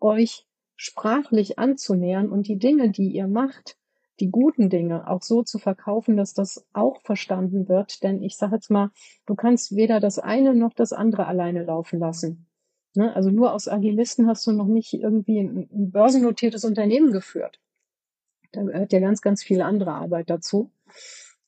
[0.00, 0.46] euch
[0.76, 3.76] sprachlich anzunähern und die Dinge, die ihr macht,
[4.20, 8.02] die guten Dinge auch so zu verkaufen, dass das auch verstanden wird.
[8.02, 8.90] Denn ich sage jetzt mal,
[9.26, 12.46] du kannst weder das eine noch das andere alleine laufen lassen.
[12.94, 13.14] Ne?
[13.14, 17.60] Also nur aus Agilisten hast du noch nicht irgendwie ein, ein börsennotiertes Unternehmen geführt.
[18.52, 20.70] Da gehört ja ganz, ganz viel andere Arbeit dazu.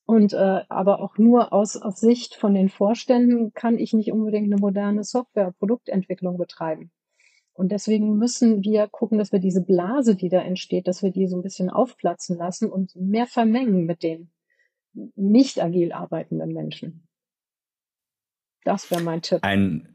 [0.06, 4.52] Und äh, aber auch nur aus, aus Sicht von den Vorständen kann ich nicht unbedingt
[4.52, 6.90] eine moderne Software-Produktentwicklung betreiben.
[7.56, 11.26] Und deswegen müssen wir gucken, dass wir diese Blase, die da entsteht, dass wir die
[11.26, 14.30] so ein bisschen aufplatzen lassen und mehr vermengen mit den
[15.14, 17.08] nicht agil arbeitenden Menschen.
[18.64, 19.38] Das wäre mein Tipp.
[19.42, 19.88] Ein,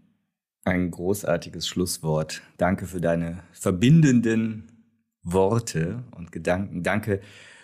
[0.63, 2.41] ein großartiges Schlusswort.
[2.57, 4.71] Danke für deine verbindenden
[5.23, 6.81] Worte und Gedanken.
[6.81, 7.21] Danke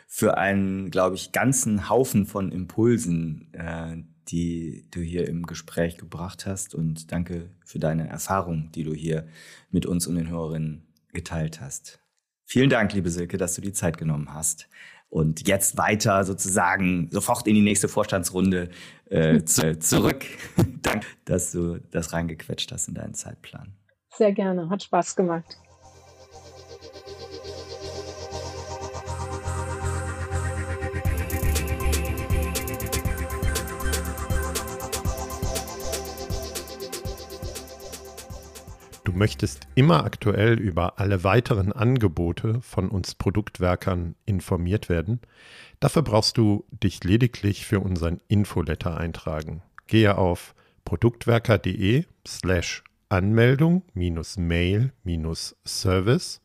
[0.08, 3.98] für einen, glaube ich, ganzen Haufen von Impulsen, äh,
[4.30, 6.76] die du hier im Gespräch gebracht hast.
[6.76, 9.28] Und danke für deine Erfahrung, die du hier
[9.72, 12.00] mit uns und den Hörerinnen geteilt hast.
[12.46, 14.70] Vielen Dank, liebe Silke, dass du die Zeit genommen hast.
[15.10, 18.70] Und jetzt weiter sozusagen sofort in die nächste Vorstandsrunde
[19.10, 20.26] äh, zu, zurück.
[20.82, 23.74] Danke, dass du das reingequetscht hast in deinen Zeitplan.
[24.14, 25.58] Sehr gerne, hat Spaß gemacht.
[39.12, 45.22] Möchtest immer aktuell über alle weiteren Angebote von uns Produktwerkern informiert werden,
[45.80, 49.62] dafür brauchst du dich lediglich für unseren Infoletter eintragen.
[49.88, 50.56] Gehe auf
[50.86, 54.92] produktwerker.de slash Anmeldung Mail
[55.66, 56.42] Service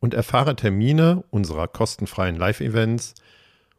[0.00, 3.14] und erfahre Termine unserer kostenfreien Live-Events,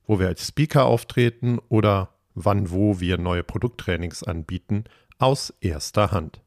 [0.05, 4.85] wo wir als Speaker auftreten oder wann wo wir neue Produkttrainings anbieten,
[5.19, 6.41] aus erster Hand.